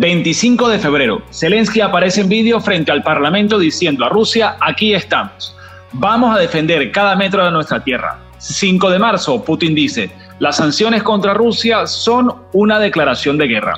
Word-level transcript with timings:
25 0.00 0.70
de 0.70 0.78
febrero, 0.78 1.20
Zelensky 1.30 1.82
aparece 1.82 2.22
en 2.22 2.30
vídeo 2.30 2.58
frente 2.58 2.90
al 2.90 3.02
Parlamento 3.02 3.58
diciendo 3.58 4.06
a 4.06 4.08
Rusia, 4.08 4.56
aquí 4.58 4.94
estamos, 4.94 5.54
vamos 5.92 6.34
a 6.34 6.38
defender 6.38 6.90
cada 6.90 7.14
metro 7.16 7.44
de 7.44 7.50
nuestra 7.50 7.84
tierra. 7.84 8.18
5 8.38 8.88
de 8.88 8.98
marzo, 8.98 9.44
Putin 9.44 9.74
dice, 9.74 10.10
las 10.38 10.56
sanciones 10.56 11.02
contra 11.02 11.34
Rusia 11.34 11.86
son 11.86 12.34
una 12.54 12.78
declaración 12.78 13.36
de 13.36 13.48
guerra. 13.48 13.74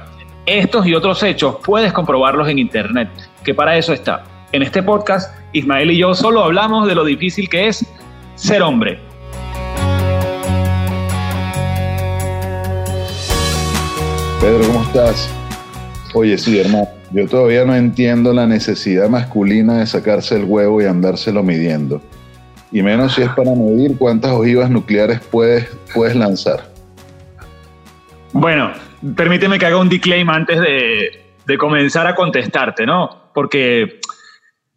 Estos 0.46 0.87
y 0.87 0.95
otros 0.95 1.25
hechos 1.25 1.57
puedes 1.64 1.93
comprobarlos 1.93 2.48
en 2.48 2.61
Internet, 2.61 3.09
que 3.43 3.52
para 3.52 3.77
eso 3.77 3.93
está. 3.93 4.23
En 4.52 4.62
este 4.62 4.80
podcast, 4.80 5.34
Ismael 5.52 5.91
y 5.91 5.98
yo 5.98 6.14
solo 6.14 6.45
hablamos 6.45 6.86
de 6.86 6.95
lo 6.95 7.04
difícil 7.04 7.48
que 7.48 7.66
es 7.66 7.84
ser 8.36 8.62
hombre. 8.62 9.00
Pedro, 14.41 14.68
¿cómo 14.68 14.84
estás? 14.84 15.41
Oye, 16.15 16.37
sí, 16.37 16.59
hermano, 16.59 16.89
yo 17.12 17.27
todavía 17.27 17.65
no 17.65 17.75
entiendo 17.75 18.33
la 18.33 18.47
necesidad 18.47 19.09
masculina 19.09 19.79
de 19.79 19.87
sacarse 19.87 20.37
el 20.37 20.45
huevo 20.45 20.83
y 20.83 20.84
andárselo 20.84 21.43
midiendo. 21.43 22.03
Y 22.70 22.83
menos 22.83 23.15
si 23.15 23.23
es 23.23 23.29
para 23.30 23.55
medir 23.55 23.97
cuántas 23.98 24.33
ojivas 24.33 24.70
nucleares 24.70 25.20
puedes, 25.20 25.69
puedes 25.95 26.15
lanzar. 26.15 26.70
Bueno, 28.33 28.73
permíteme 29.15 29.59
que 29.59 29.67
haga 29.67 29.77
un 29.77 29.89
disclaim 29.89 30.29
antes 30.29 30.61
de, 30.61 31.23
de 31.47 31.59
comenzar 31.59 32.06
a 32.06 32.15
contestarte, 32.15 32.87
¿no? 32.87 33.31
Porque 33.34 34.01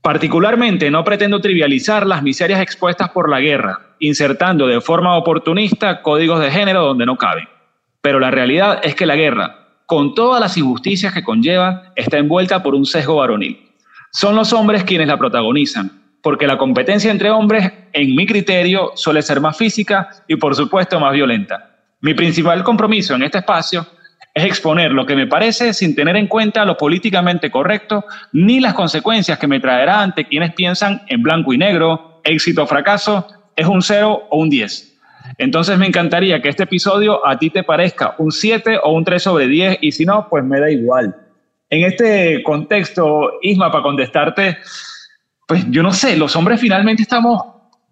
particularmente 0.02 0.91
no 0.91 1.04
pretendo 1.04 1.41
trivializar 1.41 2.05
las 2.05 2.21
miserias 2.21 2.62
expuestas 2.62 3.09
por 3.09 3.29
la 3.29 3.40
guerra, 3.40 3.95
insertando 3.99 4.67
de 4.67 4.79
forma 4.79 5.17
oportunista 5.17 6.02
códigos 6.02 6.40
de 6.40 6.52
género 6.52 6.84
donde 6.84 7.05
no 7.05 7.17
caben. 7.17 7.48
Pero 8.02 8.20
la 8.20 8.29
realidad 8.29 8.81
es 8.84 8.93
que 8.93 9.05
la 9.05 9.15
guerra, 9.15 9.64
con 9.85 10.16
todas 10.16 10.41
las 10.41 10.57
injusticias 10.57 11.13
que 11.13 11.23
conlleva, 11.23 11.91
está 11.95 12.17
envuelta 12.17 12.63
por 12.63 12.76
un 12.76 12.85
sesgo 12.85 13.17
varonil. 13.17 13.59
Son 14.12 14.35
los 14.35 14.54
hombres 14.54 14.84
quienes 14.84 15.07
la 15.07 15.18
protagonizan, 15.18 15.91
porque 16.21 16.48
la 16.48 16.57
competencia 16.57 17.12
entre 17.12 17.29
hombres, 17.29 17.71
en 17.93 18.15
mi 18.15 18.26
criterio, 18.26 18.91
suele 18.96 19.21
ser 19.21 19.41
más 19.41 19.57
física 19.57 20.09
y 20.27 20.37
por 20.37 20.55
supuesto 20.55 20.99
más 20.99 21.13
violenta. 21.13 21.76
Mi 22.01 22.13
principal 22.13 22.63
compromiso 22.63 23.15
en 23.15 23.24
este 23.24 23.40
espacio 23.40 23.85
es 24.34 24.43
exponer 24.43 24.91
lo 24.91 25.05
que 25.05 25.15
me 25.15 25.27
parece 25.27 25.74
sin 25.74 25.96
tener 25.96 26.15
en 26.15 26.27
cuenta 26.27 26.65
lo 26.65 26.77
políticamente 26.77 27.49
correcto 27.49 28.05
ni 28.34 28.59
las 28.59 28.74
consecuencias 28.74 29.40
que 29.40 29.48
me 29.48 29.59
traerá 29.59 30.02
ante 30.02 30.26
quienes 30.26 30.54
piensan 30.54 31.04
en 31.07 31.24
blanco 31.24 31.54
y 31.54 31.57
negro, 31.57 32.21
éxito 32.24 32.63
o 32.63 32.68
fracaso, 32.68 33.27
es 33.55 33.65
un 33.65 33.81
0 33.81 34.27
o 34.29 34.40
un 34.40 34.49
10. 34.49 34.95
Entonces 35.37 35.77
me 35.77 35.87
encantaría 35.87 36.41
que 36.41 36.49
este 36.49 36.63
episodio 36.63 37.26
a 37.26 37.37
ti 37.37 37.49
te 37.49 37.63
parezca 37.63 38.15
un 38.18 38.31
7 38.31 38.79
o 38.84 38.93
un 38.93 39.04
3 39.04 39.21
sobre 39.21 39.48
10 39.48 39.79
y 39.81 39.91
si 39.91 40.05
no, 40.05 40.27
pues 40.29 40.43
me 40.43 40.59
da 40.59 40.70
igual. 40.70 41.15
En 41.70 41.84
este 41.84 42.43
contexto, 42.43 43.40
Isma, 43.41 43.71
para 43.71 43.84
contestarte, 43.84 44.57
pues 45.48 45.65
yo 45.70 45.84
no 45.84 45.91
sé, 45.91 46.15
los 46.15 46.35
hombres 46.35 46.59
finalmente 46.59 47.01
estamos 47.03 47.41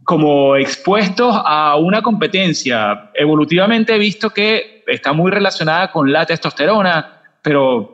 como 0.04 0.56
expuestos 0.56 1.36
a 1.46 1.76
una 1.78 2.02
competencia. 2.02 3.12
Evolutivamente 3.14 3.96
he 3.96 4.00
visto 4.00 4.30
que 4.30 4.84
está 4.88 5.14
muy 5.14 5.32
relacionada 5.32 5.92
con 5.92 6.12
la 6.12 6.26
testosterona, 6.26 7.22
pero 7.42 7.94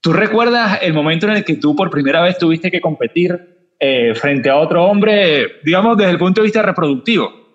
¿tú 0.00 0.12
recuerdas 0.12 0.80
el 0.82 0.92
momento 0.92 1.26
en 1.26 1.36
el 1.36 1.44
que 1.44 1.56
tú 1.56 1.74
por 1.76 1.90
primera 1.90 2.22
vez 2.22 2.38
tuviste 2.38 2.70
que 2.70 2.80
competir 2.80 3.74
eh, 3.80 4.14
frente 4.14 4.50
a 4.50 4.56
otro 4.56 4.84
hombre, 4.84 5.60
digamos, 5.64 5.96
desde 5.96 6.12
el 6.12 6.18
punto 6.18 6.40
de 6.40 6.46
vista 6.46 6.62
reproductivo? 6.62 7.47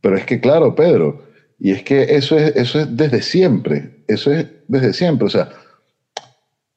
Pero 0.00 0.16
es 0.16 0.24
que, 0.24 0.40
claro, 0.40 0.74
Pedro, 0.74 1.24
y 1.58 1.72
es 1.72 1.82
que 1.82 2.02
eso 2.02 2.36
es, 2.36 2.54
eso 2.56 2.80
es 2.80 2.96
desde 2.96 3.20
siempre, 3.22 4.02
eso 4.06 4.32
es 4.32 4.46
desde 4.68 4.92
siempre, 4.92 5.26
o 5.26 5.30
sea, 5.30 5.48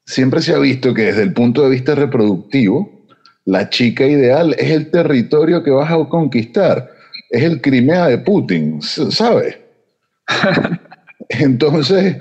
siempre 0.06 0.42
se 0.42 0.54
ha 0.54 0.60
visto 0.60 0.94
que 0.94 1.04
desde 1.04 1.24
el 1.24 1.34
punto 1.34 1.64
de 1.64 1.70
vista 1.70 1.94
reproductivo, 1.94 3.06
la 3.46 3.70
chica 3.70 4.06
ideal 4.06 4.56
es 4.58 4.72
el 4.72 4.90
territorio 4.92 5.64
que 5.64 5.72
vas 5.72 5.92
a 5.92 5.98
conquistar, 6.10 6.90
es 7.30 7.44
el 7.44 7.62
Crimea 7.62 8.08
de 8.08 8.18
Putin, 8.20 8.82
¿sabes? 8.82 9.58
entonces, 11.30 12.18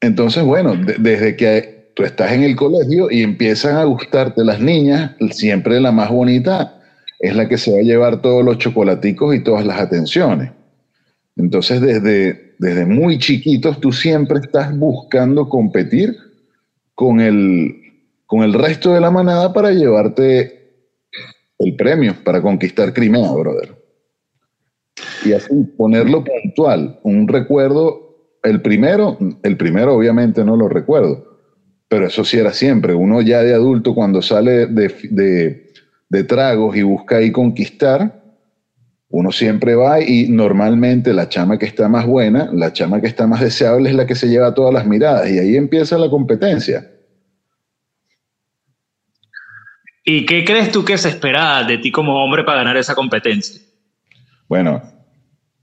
entonces, 0.00 0.44
bueno, 0.44 0.76
desde 0.98 1.36
que 1.36 1.92
tú 1.94 2.02
estás 2.02 2.32
en 2.32 2.42
el 2.42 2.56
colegio 2.56 3.10
y 3.10 3.22
empiezan 3.22 3.76
a 3.76 3.84
gustarte 3.84 4.44
las 4.44 4.60
niñas, 4.60 5.12
siempre 5.30 5.80
la 5.80 5.92
más 5.92 6.10
bonita 6.10 6.80
es 7.24 7.34
la 7.34 7.48
que 7.48 7.56
se 7.56 7.72
va 7.72 7.78
a 7.78 7.82
llevar 7.82 8.20
todos 8.20 8.44
los 8.44 8.58
chocolaticos 8.58 9.34
y 9.34 9.40
todas 9.40 9.64
las 9.64 9.80
atenciones. 9.80 10.50
Entonces, 11.36 11.80
desde, 11.80 12.54
desde 12.58 12.84
muy 12.84 13.18
chiquitos, 13.18 13.80
tú 13.80 13.92
siempre 13.92 14.40
estás 14.40 14.76
buscando 14.76 15.48
competir 15.48 16.14
con 16.94 17.20
el, 17.20 17.76
con 18.26 18.42
el 18.42 18.52
resto 18.52 18.92
de 18.92 19.00
la 19.00 19.10
manada 19.10 19.54
para 19.54 19.70
llevarte 19.70 20.82
el 21.60 21.74
premio, 21.76 22.14
para 22.22 22.42
conquistar 22.42 22.92
Crimea, 22.92 23.32
brother. 23.32 23.74
Y 25.24 25.32
así 25.32 25.54
ponerlo 25.78 26.22
puntual, 26.24 27.00
un 27.04 27.26
recuerdo, 27.26 28.36
el 28.42 28.60
primero, 28.60 29.16
el 29.42 29.56
primero 29.56 29.94
obviamente 29.94 30.44
no 30.44 30.58
lo 30.58 30.68
recuerdo, 30.68 31.40
pero 31.88 32.06
eso 32.06 32.22
sí 32.22 32.36
era 32.36 32.52
siempre. 32.52 32.92
Uno 32.92 33.22
ya 33.22 33.42
de 33.42 33.54
adulto 33.54 33.94
cuando 33.94 34.20
sale 34.20 34.66
de 34.66 34.94
de 35.10 35.63
tragos 36.22 36.76
y 36.76 36.82
busca 36.82 37.16
ahí 37.16 37.32
conquistar, 37.32 38.22
uno 39.08 39.30
siempre 39.32 39.74
va 39.74 40.00
y 40.00 40.28
normalmente 40.28 41.12
la 41.12 41.28
chama 41.28 41.58
que 41.58 41.66
está 41.66 41.88
más 41.88 42.06
buena, 42.06 42.50
la 42.52 42.72
chama 42.72 43.00
que 43.00 43.06
está 43.06 43.26
más 43.26 43.40
deseable 43.40 43.90
es 43.90 43.94
la 43.96 44.06
que 44.06 44.14
se 44.14 44.28
lleva 44.28 44.54
todas 44.54 44.74
las 44.74 44.86
miradas 44.86 45.30
y 45.30 45.38
ahí 45.38 45.56
empieza 45.56 45.98
la 45.98 46.10
competencia. 46.10 46.90
¿Y 50.04 50.26
qué 50.26 50.44
crees 50.44 50.70
tú 50.70 50.84
que 50.84 50.98
se 50.98 51.08
espera 51.08 51.64
de 51.64 51.78
ti 51.78 51.90
como 51.90 52.22
hombre 52.22 52.44
para 52.44 52.58
ganar 52.58 52.76
esa 52.76 52.94
competencia? 52.94 53.60
Bueno, 54.48 54.82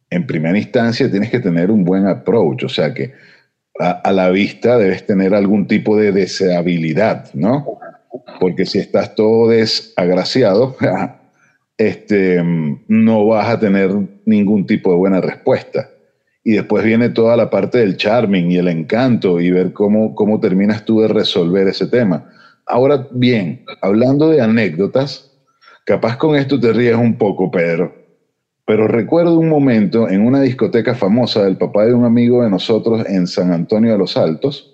en 0.09 0.25
primera 0.25 0.57
instancia 0.57 1.11
tienes 1.11 1.29
que 1.29 1.39
tener 1.39 1.69
un 1.71 1.83
buen 1.83 2.07
approach, 2.07 2.63
o 2.63 2.69
sea 2.69 2.93
que 2.93 3.13
a, 3.79 3.91
a 3.91 4.11
la 4.11 4.29
vista 4.29 4.77
debes 4.77 5.05
tener 5.05 5.35
algún 5.35 5.67
tipo 5.67 5.97
de 5.97 6.11
deseabilidad, 6.11 7.33
¿no? 7.33 7.79
Porque 8.39 8.65
si 8.65 8.79
estás 8.79 9.15
todo 9.15 9.49
desagraciado, 9.49 10.75
este, 11.77 12.41
no 12.87 13.25
vas 13.25 13.49
a 13.49 13.59
tener 13.59 13.91
ningún 14.25 14.65
tipo 14.65 14.91
de 14.91 14.97
buena 14.97 15.21
respuesta. 15.21 15.89
Y 16.43 16.53
después 16.53 16.83
viene 16.83 17.09
toda 17.09 17.37
la 17.37 17.49
parte 17.49 17.77
del 17.77 17.97
charming 17.97 18.51
y 18.51 18.57
el 18.57 18.67
encanto 18.67 19.39
y 19.39 19.51
ver 19.51 19.73
cómo, 19.73 20.15
cómo 20.15 20.39
terminas 20.39 20.85
tú 20.85 21.01
de 21.01 21.07
resolver 21.07 21.67
ese 21.67 21.87
tema. 21.87 22.29
Ahora 22.65 23.07
bien, 23.11 23.63
hablando 23.81 24.29
de 24.29 24.41
anécdotas, 24.41 25.31
capaz 25.85 26.17
con 26.17 26.35
esto 26.35 26.59
te 26.59 26.73
ríes 26.73 26.95
un 26.95 27.17
poco, 27.17 27.51
Pedro, 27.51 27.93
pero 28.65 28.87
recuerdo 28.87 29.37
un 29.37 29.49
momento 29.49 30.09
en 30.09 30.25
una 30.25 30.41
discoteca 30.41 30.95
famosa 30.95 31.43
del 31.43 31.57
papá 31.57 31.85
de 31.85 31.93
un 31.93 32.05
amigo 32.05 32.43
de 32.43 32.49
nosotros 32.49 33.05
en 33.07 33.27
San 33.27 33.51
Antonio 33.51 33.91
de 33.91 33.97
los 33.97 34.17
Altos, 34.17 34.70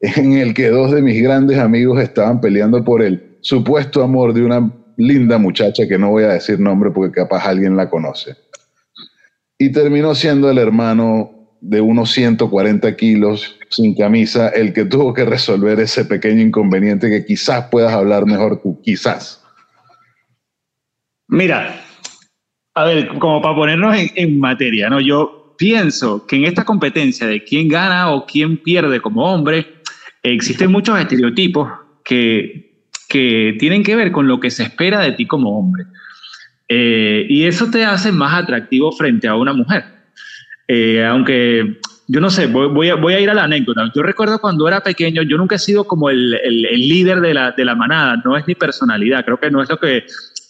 en 0.00 0.34
el 0.34 0.54
que 0.54 0.68
dos 0.68 0.92
de 0.92 1.02
mis 1.02 1.22
grandes 1.22 1.58
amigos 1.58 2.00
estaban 2.00 2.40
peleando 2.40 2.84
por 2.84 3.02
el 3.02 3.38
supuesto 3.40 4.02
amor 4.02 4.32
de 4.32 4.44
una 4.44 4.72
linda 4.96 5.38
muchacha 5.38 5.86
que 5.86 5.98
no 5.98 6.10
voy 6.10 6.24
a 6.24 6.28
decir 6.28 6.58
nombre 6.58 6.90
porque 6.90 7.14
capaz 7.14 7.46
alguien 7.46 7.76
la 7.76 7.88
conoce. 7.88 8.36
Y 9.58 9.72
terminó 9.72 10.14
siendo 10.14 10.50
el 10.50 10.58
hermano 10.58 11.30
de 11.60 11.80
unos 11.80 12.10
140 12.12 12.94
kilos 12.96 13.58
sin 13.70 13.94
camisa 13.94 14.48
el 14.50 14.72
que 14.72 14.84
tuvo 14.84 15.14
que 15.14 15.24
resolver 15.24 15.80
ese 15.80 16.04
pequeño 16.04 16.42
inconveniente 16.42 17.08
que 17.08 17.24
quizás 17.24 17.66
puedas 17.70 17.92
hablar 17.92 18.26
mejor 18.26 18.60
tú, 18.62 18.80
quizás. 18.82 19.42
Mira, 21.28 21.80
a 22.74 22.84
ver, 22.84 23.08
como 23.18 23.40
para 23.40 23.56
ponernos 23.56 23.96
en, 23.96 24.10
en 24.14 24.38
materia, 24.38 24.88
¿no? 24.88 25.00
Yo 25.00 25.54
pienso 25.58 26.26
que 26.26 26.36
en 26.36 26.44
esta 26.44 26.64
competencia 26.64 27.26
de 27.26 27.42
quién 27.42 27.68
gana 27.68 28.10
o 28.12 28.26
quién 28.26 28.58
pierde 28.58 29.00
como 29.00 29.24
hombre, 29.24 29.75
existen 30.32 30.70
muchos 30.70 30.98
estereotipos 30.98 31.70
que, 32.04 32.84
que 33.08 33.56
tienen 33.58 33.82
que 33.82 33.96
ver 33.96 34.12
con 34.12 34.26
lo 34.26 34.40
que 34.40 34.50
se 34.50 34.64
espera 34.64 35.00
de 35.00 35.12
ti 35.12 35.26
como 35.26 35.58
hombre. 35.58 35.84
Eh, 36.68 37.26
y 37.28 37.44
eso 37.44 37.70
te 37.70 37.84
hace 37.84 38.10
más 38.12 38.42
atractivo 38.42 38.92
frente 38.92 39.28
a 39.28 39.36
una 39.36 39.52
mujer. 39.52 39.84
Eh, 40.68 41.04
aunque 41.04 41.78
yo 42.08 42.20
no 42.20 42.30
sé, 42.30 42.46
voy, 42.46 42.88
a, 42.88 42.94
voy, 42.94 43.14
a, 43.14 43.20
ir 43.20 43.30
a 43.30 43.34
la 43.34 43.44
anécdota. 43.44 43.90
Yo 43.94 44.02
recuerdo 44.02 44.38
cuando 44.40 44.66
era 44.68 44.80
pequeño, 44.80 45.22
yo 45.22 45.36
nunca 45.36 45.56
he 45.56 45.58
sido 45.58 45.84
como 45.84 46.10
el, 46.10 46.34
el, 46.34 46.66
el 46.66 46.88
líder 46.88 47.20
de 47.20 47.34
la, 47.34 47.52
de 47.52 47.64
la, 47.64 47.74
manada, 47.74 48.20
no 48.24 48.36
es 48.36 48.46
mi 48.46 48.54
personalidad, 48.54 49.24
creo 49.24 49.38
que 49.38 49.50
no 49.50 49.62
es 49.62 49.68
lo 49.68 49.78
que... 49.78 50.04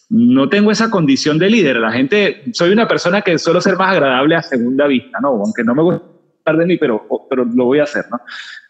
No 0.08 0.48
tengo 0.48 0.70
esa 0.70 0.88
condición 0.88 1.36
de 1.36 1.50
líder. 1.50 1.78
La 1.78 1.90
gente, 1.90 2.44
soy 2.52 2.70
una 2.70 2.86
persona 2.86 3.22
que 3.22 3.40
suelo 3.40 3.60
ser 3.60 3.76
más 3.76 3.90
agradable 3.90 4.36
a 4.36 4.42
segunda 4.42 4.86
vista, 4.86 5.18
¿no? 5.20 5.30
Aunque 5.30 5.64
no 5.64 5.74
me 5.74 5.82
gusta 5.82 6.06
de 6.54 6.64
mí, 6.64 6.76
pero, 6.76 7.08
pero 7.28 7.44
lo 7.44 7.64
voy 7.64 7.80
a 7.80 7.84
hacer, 7.84 8.04
¿no? 8.08 8.20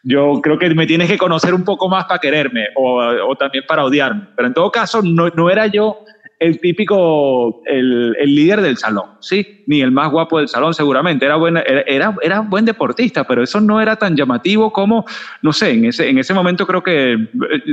Yo 0.08 0.41
creo 0.41 0.56
que 0.56 0.73
me 0.73 0.87
tienes 0.87 1.11
que 1.11 1.19
conocer 1.19 1.53
un 1.53 1.64
poco 1.64 1.88
más 1.88 2.05
para 2.05 2.20
quererme 2.20 2.69
o, 2.76 3.00
o 3.00 3.35
también 3.35 3.64
para 3.67 3.85
odiarme. 3.85 4.29
Pero 4.37 4.47
en 4.47 4.55
todo 4.55 4.70
caso, 4.70 5.03
no, 5.03 5.29
no 5.31 5.50
era 5.50 5.67
yo 5.67 5.99
el 6.38 6.61
típico, 6.61 7.62
el, 7.64 8.14
el, 8.17 8.35
líder 8.35 8.61
del 8.61 8.76
salón, 8.76 9.17
¿sí? 9.20 9.64
Ni 9.67 9.81
el 9.81 9.91
más 9.91 10.12
guapo 10.12 10.38
del 10.38 10.47
salón 10.47 10.75
seguramente, 10.75 11.25
era, 11.25 11.35
buena, 11.35 11.61
era, 11.61 12.14
era, 12.23 12.41
buen 12.41 12.64
deportista, 12.64 13.25
pero 13.25 13.43
eso 13.43 13.61
no 13.61 13.81
era 13.81 13.97
tan 13.97 14.14
llamativo 14.14 14.73
como, 14.73 15.06
no 15.43 15.53
sé, 15.53 15.70
en 15.70 15.87
ese, 15.87 16.08
en 16.08 16.19
ese 16.19 16.35
momento 16.35 16.67
creo 16.67 16.85
que 16.85 17.14
eh, 17.14 17.29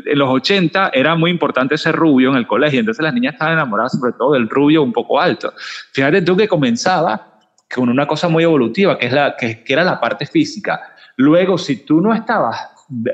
en 0.05 0.17
los 0.17 0.29
80 0.29 0.91
era 0.93 1.15
muy 1.15 1.29
importante 1.29 1.77
ser 1.77 1.95
rubio 1.95 2.31
en 2.31 2.37
el 2.37 2.47
colegio, 2.47 2.79
entonces 2.79 3.03
las 3.03 3.13
niñas 3.13 3.33
estaban 3.33 3.53
enamoradas 3.53 3.99
sobre 3.99 4.13
todo 4.13 4.33
del 4.33 4.49
rubio 4.49 4.81
un 4.81 4.93
poco 4.93 5.19
alto. 5.19 5.53
Fíjate 5.91 6.21
tú 6.21 6.37
que 6.37 6.47
comenzaba 6.47 7.41
con 7.73 7.89
una 7.89 8.07
cosa 8.07 8.29
muy 8.29 8.43
evolutiva, 8.43 8.97
que, 8.97 9.07
es 9.07 9.13
la, 9.13 9.35
que, 9.35 9.63
que 9.63 9.73
era 9.73 9.83
la 9.83 9.99
parte 9.99 10.25
física. 10.25 10.92
Luego, 11.17 11.57
si 11.57 11.85
tú 11.85 12.01
no 12.01 12.13
estabas, 12.13 12.59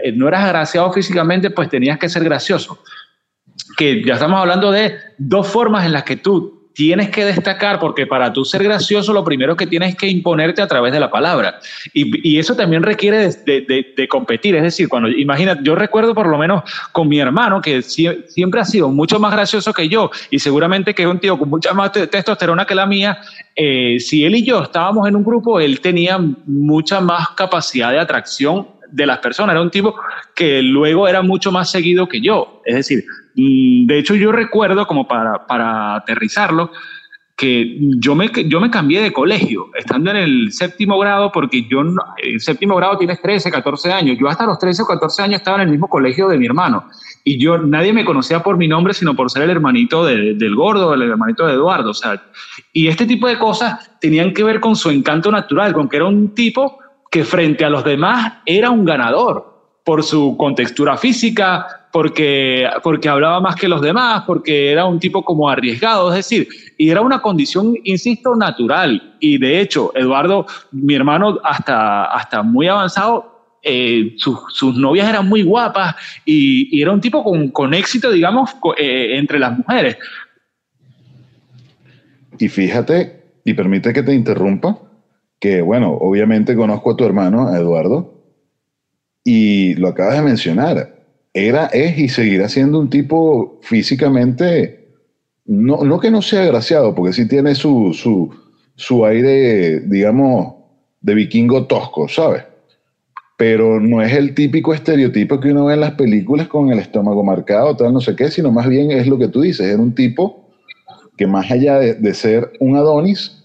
eh, 0.04 0.12
no 0.12 0.28
eras 0.28 0.46
agraciado 0.46 0.92
físicamente, 0.92 1.50
pues 1.50 1.70
tenías 1.70 2.00
que 2.00 2.10
ser 2.10 2.24
gracioso. 2.24 2.84
Que 3.78 4.04
ya 4.04 4.14
estamos 4.16 4.40
hablando 4.40 4.72
de 4.72 4.98
dos 5.18 5.48
formas 5.48 5.86
en 5.86 5.94
las 5.94 6.04
que 6.04 6.18
tú 6.18 6.59
tienes 6.80 7.10
que 7.10 7.26
destacar, 7.26 7.78
porque 7.78 8.08
para 8.08 8.32
tú 8.32 8.46
ser 8.46 8.64
gracioso, 8.64 9.12
lo 9.12 9.22
primero 9.26 9.54
que 9.58 9.68
tienes 9.68 9.98
que 9.98 10.08
imponerte 10.08 10.62
a 10.62 10.68
través 10.68 10.94
de 10.94 11.00
la 11.02 11.12
palabra. 11.12 11.60
Y, 11.94 12.40
eso 12.40 12.56
también 12.56 12.84
requiere 12.84 13.28
de, 13.28 14.08
competir. 14.08 14.56
Es 14.56 14.64
decir, 14.64 14.88
cuando 14.88 15.10
imagina, 15.10 15.60
yo 15.62 15.76
recuerdo 15.76 16.16
por 16.16 16.28
lo 16.28 16.38
menos 16.38 16.64
con 16.94 17.10
mi 17.10 17.20
hermano, 17.20 17.60
que 17.60 17.82
siempre 17.82 18.62
ha 18.62 18.64
sido 18.64 18.88
mucho 18.88 19.20
más 19.20 19.34
gracioso 19.34 19.74
que 19.74 19.90
yo, 19.90 20.10
y 20.30 20.40
seguramente 20.40 20.96
que 20.96 21.04
es 21.04 21.10
un 21.10 21.20
tío 21.20 21.38
con 21.38 21.50
mucha 21.50 21.74
más 21.74 21.92
testosterona 21.92 22.64
que 22.64 22.76
la 22.76 22.86
mía. 22.86 23.20
Eh, 23.58 23.98
si 24.00 24.24
él 24.24 24.36
y 24.36 24.46
yo 24.46 24.64
estábamos 24.64 25.06
en 25.06 25.18
un 25.18 25.26
grupo, 25.26 25.60
él 25.60 25.82
tenía 25.82 26.18
mucha 26.46 27.02
más 27.02 27.32
capacidad 27.32 27.92
de 27.92 28.00
atracción 28.00 28.79
de 28.92 29.06
las 29.06 29.20
personas. 29.20 29.54
Era 29.54 29.62
un 29.62 29.72
tipo 29.72 29.96
que 30.36 30.62
luego 30.62 31.08
era 31.08 31.22
mucho 31.22 31.52
más 31.52 31.72
seguido 31.72 32.08
que 32.08 32.22
yo. 32.22 32.62
Es 32.66 32.76
decir, 32.76 33.04
mm, 33.36 33.86
de 33.86 34.00
hecho 34.00 34.16
yo 34.16 34.32
recuerdo, 34.32 34.86
como 34.88 35.08
para, 35.08 35.46
para 35.48 35.96
aterrizarlo, 35.96 36.72
que 37.40 37.78
yo 37.80 38.16
me, 38.16 38.30
yo 38.48 38.60
me 38.60 38.70
cambié 38.70 39.02
de 39.02 39.14
colegio, 39.14 39.70
estando 39.74 40.12
en 40.12 40.18
el 40.18 40.52
séptimo 40.52 41.00
grado, 41.00 41.32
porque 41.32 41.66
yo, 41.70 41.82
el 42.22 42.42
séptimo 42.42 42.76
grado 42.76 42.98
tienes 42.98 43.22
13, 43.22 43.50
14 43.50 43.94
años, 43.94 44.18
yo 44.20 44.28
hasta 44.28 44.46
los 44.46 44.60
13 44.60 44.82
o 44.82 44.86
14 44.86 45.22
años 45.22 45.36
estaba 45.40 45.56
en 45.56 45.64
el 45.64 45.70
mismo 45.70 45.88
colegio 45.88 46.28
de 46.28 46.38
mi 46.38 46.48
hermano, 46.48 46.90
y 47.24 47.40
yo, 47.40 47.58
nadie 47.58 47.94
me 47.94 48.04
conocía 48.04 48.44
por 48.44 48.58
mi 48.58 48.68
nombre, 48.68 48.94
sino 48.94 49.16
por 49.16 49.32
ser 49.32 49.44
el 49.44 49.52
hermanito 49.52 50.04
del 50.06 50.54
gordo, 50.54 50.94
el 50.94 51.02
hermanito 51.02 51.48
de 51.48 51.54
Eduardo, 51.54 51.92
o 51.92 51.94
sea, 51.94 52.22
y 52.74 52.88
este 52.88 53.06
tipo 53.06 53.26
de 53.26 53.40
cosas 53.40 53.98
tenían 54.02 54.34
que 54.34 54.44
ver 54.44 54.60
con 54.60 54.76
su 54.76 54.90
encanto 54.90 55.32
natural, 55.32 55.72
con 55.72 55.88
que 55.88 55.96
era 55.96 56.08
un 56.08 56.36
tipo 56.36 56.79
que 57.10 57.24
frente 57.24 57.66
a 57.66 57.70
los 57.70 57.84
demás 57.84 58.34
era 58.46 58.70
un 58.70 58.86
ganador 58.86 59.50
por 59.84 60.04
su 60.04 60.36
contextura 60.38 60.98
física, 60.98 61.66
porque, 61.92 62.68
porque 62.84 63.10
hablaba 63.10 63.40
más 63.40 63.56
que 63.56 63.68
los 63.68 63.82
demás, 63.82 64.24
porque 64.28 64.72
era 64.72 64.86
un 64.86 65.00
tipo 65.00 65.24
como 65.24 65.50
arriesgado, 65.50 66.10
es 66.10 66.18
decir, 66.18 66.48
y 66.78 66.90
era 66.90 67.02
una 67.02 67.22
condición, 67.22 67.76
insisto, 67.84 68.36
natural. 68.36 69.16
Y 69.20 69.40
de 69.40 69.60
hecho, 69.60 69.92
Eduardo, 69.96 70.46
mi 70.72 70.94
hermano, 70.94 71.40
hasta, 71.44 72.06
hasta 72.06 72.44
muy 72.44 72.68
avanzado, 72.68 73.58
eh, 73.64 74.16
sus 74.18 74.78
novias 74.78 75.10
eran 75.10 75.28
muy 75.28 75.44
guapas 75.44 75.96
y, 76.24 76.82
era 76.82 76.92
un 76.92 77.02
tipo 77.02 77.24
con, 77.24 77.50
con 77.50 77.74
éxito, 77.74 78.12
digamos, 78.12 78.52
eh, 78.78 79.18
entre 79.18 79.40
las 79.40 79.58
mujeres. 79.58 79.98
Y 82.38 82.48
fíjate, 82.48 83.24
y 83.44 83.54
permite 83.54 83.92
que 83.92 84.04
te 84.04 84.14
interrumpa, 84.14 84.78
que 85.40 85.62
bueno, 85.62 85.94
obviamente 85.94 86.56
conozco 86.56 86.92
a 86.92 86.96
tu 86.96 87.06
hermano, 87.06 87.56
Eduardo, 87.56 88.14
y 89.24 89.76
lo 89.76 89.90
acabas 89.90 90.16
de 90.16 90.22
mencionar, 90.22 91.00
era, 91.34 91.68
es 91.68 91.98
y 91.98 92.10
seguirá 92.10 92.50
siendo 92.50 92.80
un 92.80 92.90
tipo 92.90 93.60
físicamente, 93.62 94.90
no, 95.46 95.84
no 95.84 96.00
que 96.00 96.12
no 96.12 96.22
sea 96.22 96.44
agraciado, 96.44 96.94
porque 96.94 97.14
sí 97.14 97.28
tiene 97.28 97.56
su, 97.56 97.94
su, 97.94 98.34
su 98.76 99.06
aire, 99.06 99.82
digamos, 99.82 100.56
de 101.02 101.14
vikingo 101.14 101.66
tosco, 101.66 102.08
¿sabes? 102.08 102.44
Pero 103.38 103.80
no 103.80 104.02
es 104.02 104.14
el 104.14 104.34
típico 104.34 104.74
estereotipo 104.74 105.40
que 105.40 105.52
uno 105.52 105.66
ve 105.66 105.76
en 105.76 105.82
las 105.82 105.94
películas 105.94 106.50
con 106.50 106.72
el 106.72 106.80
estómago 106.80 107.24
marcado, 107.24 107.76
tal, 107.78 107.94
no 107.94 108.02
sé 108.02 108.16
qué, 108.16 108.30
sino 108.30 108.52
más 108.52 108.68
bien 108.68 108.92
es 108.92 109.08
lo 109.08 109.18
que 109.18 109.30
tú 109.30 109.42
dices, 109.42 109.68
era 109.68 109.82
un 109.82 109.96
tipo 109.96 110.50
que 111.16 111.28
más 111.28 111.50
allá 111.52 111.80
de 111.80 112.14
ser 112.14 112.52
un 112.60 112.76
Adonis, 112.78 113.44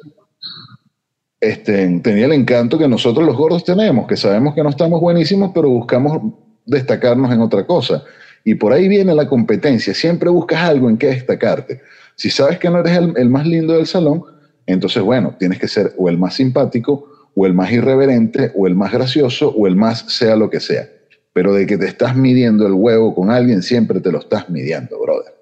este, 1.44 2.00
tenía 2.00 2.24
el 2.24 2.32
encanto 2.32 2.78
que 2.78 2.88
nosotros 2.88 3.26
los 3.26 3.36
gordos 3.36 3.64
tenemos, 3.64 4.06
que 4.06 4.16
sabemos 4.16 4.54
que 4.54 4.62
no 4.62 4.70
estamos 4.70 5.00
buenísimos, 5.00 5.50
pero 5.54 5.68
buscamos 5.68 6.32
destacarnos 6.64 7.30
en 7.32 7.40
otra 7.40 7.66
cosa. 7.66 8.02
Y 8.44 8.54
por 8.54 8.72
ahí 8.72 8.88
viene 8.88 9.14
la 9.14 9.28
competencia. 9.28 9.94
Siempre 9.94 10.30
buscas 10.30 10.62
algo 10.62 10.88
en 10.88 10.96
que 10.96 11.08
destacarte. 11.08 11.82
Si 12.16 12.30
sabes 12.30 12.58
que 12.58 12.70
no 12.70 12.80
eres 12.80 12.98
el, 13.16 13.28
más 13.28 13.46
lindo 13.46 13.74
del 13.74 13.86
salón, 13.86 14.24
entonces, 14.66 15.02
bueno, 15.02 15.36
tienes 15.38 15.58
que 15.58 15.68
ser 15.68 15.92
o 15.98 16.08
el 16.08 16.16
más 16.16 16.34
simpático, 16.34 17.10
o 17.34 17.46
el 17.46 17.52
más 17.52 17.70
irreverente, 17.72 18.52
o 18.54 18.66
el 18.66 18.74
más 18.74 18.92
gracioso, 18.92 19.50
o 19.50 19.66
el 19.66 19.76
más 19.76 20.00
sea 20.08 20.36
lo 20.36 20.48
que 20.48 20.60
sea. 20.60 20.88
Pero 21.32 21.52
de 21.52 21.66
que 21.66 21.76
te 21.76 21.86
estás 21.86 22.16
midiendo 22.16 22.66
el 22.66 22.72
huevo 22.72 23.14
con 23.14 23.30
alguien, 23.30 23.62
siempre 23.62 24.00
te 24.00 24.10
lo 24.10 24.20
estás 24.20 24.48
midiendo, 24.48 24.98
brother. 25.00 25.33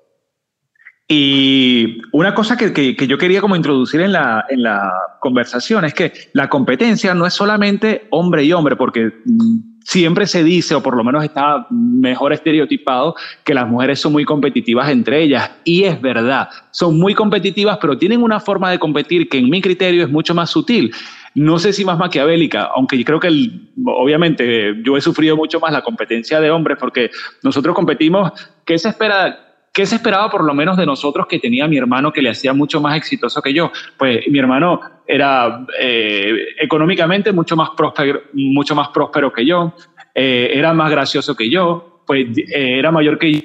Y 1.15 2.01
una 2.13 2.33
cosa 2.33 2.57
que, 2.57 2.73
que, 2.73 3.07
yo 3.07 3.19
quería 3.19 3.43
como 3.43 3.55
introducir 3.55 4.01
en 4.01 4.13
la, 4.13 4.47
en 4.49 4.63
la 4.63 4.91
conversación 5.21 5.85
es 5.85 5.93
que 5.93 6.11
la 6.33 6.49
competencia 6.49 7.15
no 7.15 7.27
es 7.27 7.35
solamente 7.35 8.07
hombre 8.09 8.45
y 8.45 8.53
hombre, 8.55 8.77
porque 8.77 9.13
mm, 9.27 9.59
siempre 9.85 10.27
se 10.27 10.43
dice, 10.43 10.75
o 10.75 10.83
por 10.83 10.97
lo 10.97 11.05
menos 11.05 11.23
está 11.23 11.67
mejor 11.69 12.33
estereotipado, 12.33 13.15
que 13.45 13.53
las 13.53 13.69
mujeres 13.69 14.01
son 14.01 14.13
muy 14.13 14.25
competitivas 14.25 14.89
entre 14.89 15.23
ellas. 15.23 15.51
Y 15.65 15.85
es 15.85 16.01
verdad, 16.01 16.49
son 16.71 16.99
muy 16.99 17.13
competitivas, 17.13 17.77
pero 17.79 17.99
tienen 17.99 18.23
una 18.23 18.41
forma 18.41 18.71
de 18.71 18.79
competir 18.79 19.29
que 19.29 19.37
en 19.37 19.51
mi 19.51 19.61
criterio 19.61 20.05
es 20.05 20.11
mucho 20.11 20.35
más 20.35 20.49
sutil. 20.49 20.95
No 21.35 21.59
sé 21.59 21.75
si 21.75 21.85
más 21.85 21.99
maquiavélica, 21.99 22.71
aunque 22.75 22.97
yo 22.97 23.05
creo 23.05 23.21
que 23.21 23.51
obviamente 23.85 24.83
yo 24.83 24.97
he 24.97 25.03
sufrido 25.03 25.37
mucho 25.37 25.61
más 25.61 25.75
la 25.75 25.83
competencia 25.83 26.41
de 26.41 26.51
hombres 26.51 26.79
porque 26.81 27.11
nosotros 27.43 27.75
competimos, 27.75 28.33
¿qué 28.65 28.79
se 28.79 28.89
espera? 28.89 29.52
¿Qué 29.73 29.87
se 29.87 29.95
esperaba 29.97 30.29
por 30.29 30.45
lo 30.45 30.53
menos 30.53 30.77
de 30.77 30.85
nosotros 30.85 31.27
que 31.27 31.39
tenía 31.39 31.67
mi 31.67 31.79
hermano 31.79 32.13
que 32.13 32.21
le 32.21 32.29
hacía 32.29 32.53
mucho 32.53 32.79
más 32.81 32.95
exitoso 32.95 33.41
que 33.41 33.55
yo? 33.55 33.73
Pues 33.97 34.29
mi 34.29 34.39
hermano 34.39 34.81
era 35.07 35.65
eh, 35.81 36.49
económicamente 36.61 37.33
mucho 37.33 37.57
más 37.57 37.71
próspero, 37.71 38.21
mucho 38.35 38.75
más 38.75 38.89
próspero 38.89 39.33
que 39.33 39.47
yo, 39.47 39.75
eh, 40.15 40.51
era 40.53 40.75
más 40.75 40.91
gracioso 40.91 41.35
que 41.35 41.49
yo, 41.49 42.03
pues 42.07 42.27
eh, 42.37 42.79
era 42.79 42.91
mayor 42.91 43.19
que 43.19 43.33
yo 43.33 43.41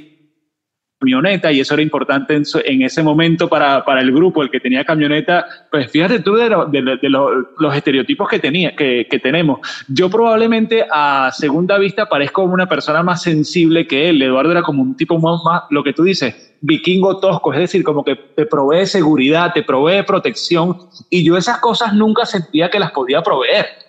camioneta 1.00 1.52
y 1.52 1.60
eso 1.60 1.76
era 1.76 1.84
importante 1.84 2.36
en, 2.36 2.82
ese 2.82 3.04
momento 3.04 3.48
para, 3.48 3.86
para, 3.86 4.02
el 4.02 4.12
grupo, 4.12 4.42
el 4.42 4.50
que 4.50 4.60
tenía 4.60 4.84
camioneta, 4.84 5.46
pues 5.70 5.92
fíjate 5.92 6.20
tú 6.20 6.34
de, 6.36 6.50
de, 6.50 7.10
los 7.10 7.76
estereotipos 7.76 8.28
que, 8.28 8.40
tenía, 8.40 8.76
que, 8.76 9.06
tenemos. 9.22 9.60
Yo 9.88 10.10
probablemente 10.10 10.86
a 10.92 11.30
segunda 11.32 11.78
vista 11.78 12.10
parezco 12.10 12.44
una 12.44 12.68
persona 12.68 13.04
más 13.04 13.22
sensible 13.22 13.86
que 13.86 14.10
él. 14.10 14.22
Eduardo 14.22 14.52
era 14.52 14.64
como 14.64 14.82
un 14.82 14.96
tipo 14.96 15.20
más, 15.20 15.42
más, 15.44 15.64
lo 15.70 15.84
que 15.84 15.94
tú 15.94 16.04
dices, 16.04 16.56
vikingo 16.62 17.20
tosco, 17.20 17.54
es 17.54 17.60
decir, 17.60 17.84
como 17.84 18.04
que 18.04 18.16
te 18.16 18.46
provee 18.46 18.88
seguridad, 18.88 19.54
te 19.54 19.64
provee 19.64 20.04
protección 20.04 20.78
y 21.10 21.24
yo 21.24 21.38
esas 21.38 21.60
cosas 21.60 21.94
nunca 21.94 22.26
sentía 22.26 22.70
que 22.70 22.80
las 22.80 22.92
podía 22.92 23.22
proveer. 23.22 23.87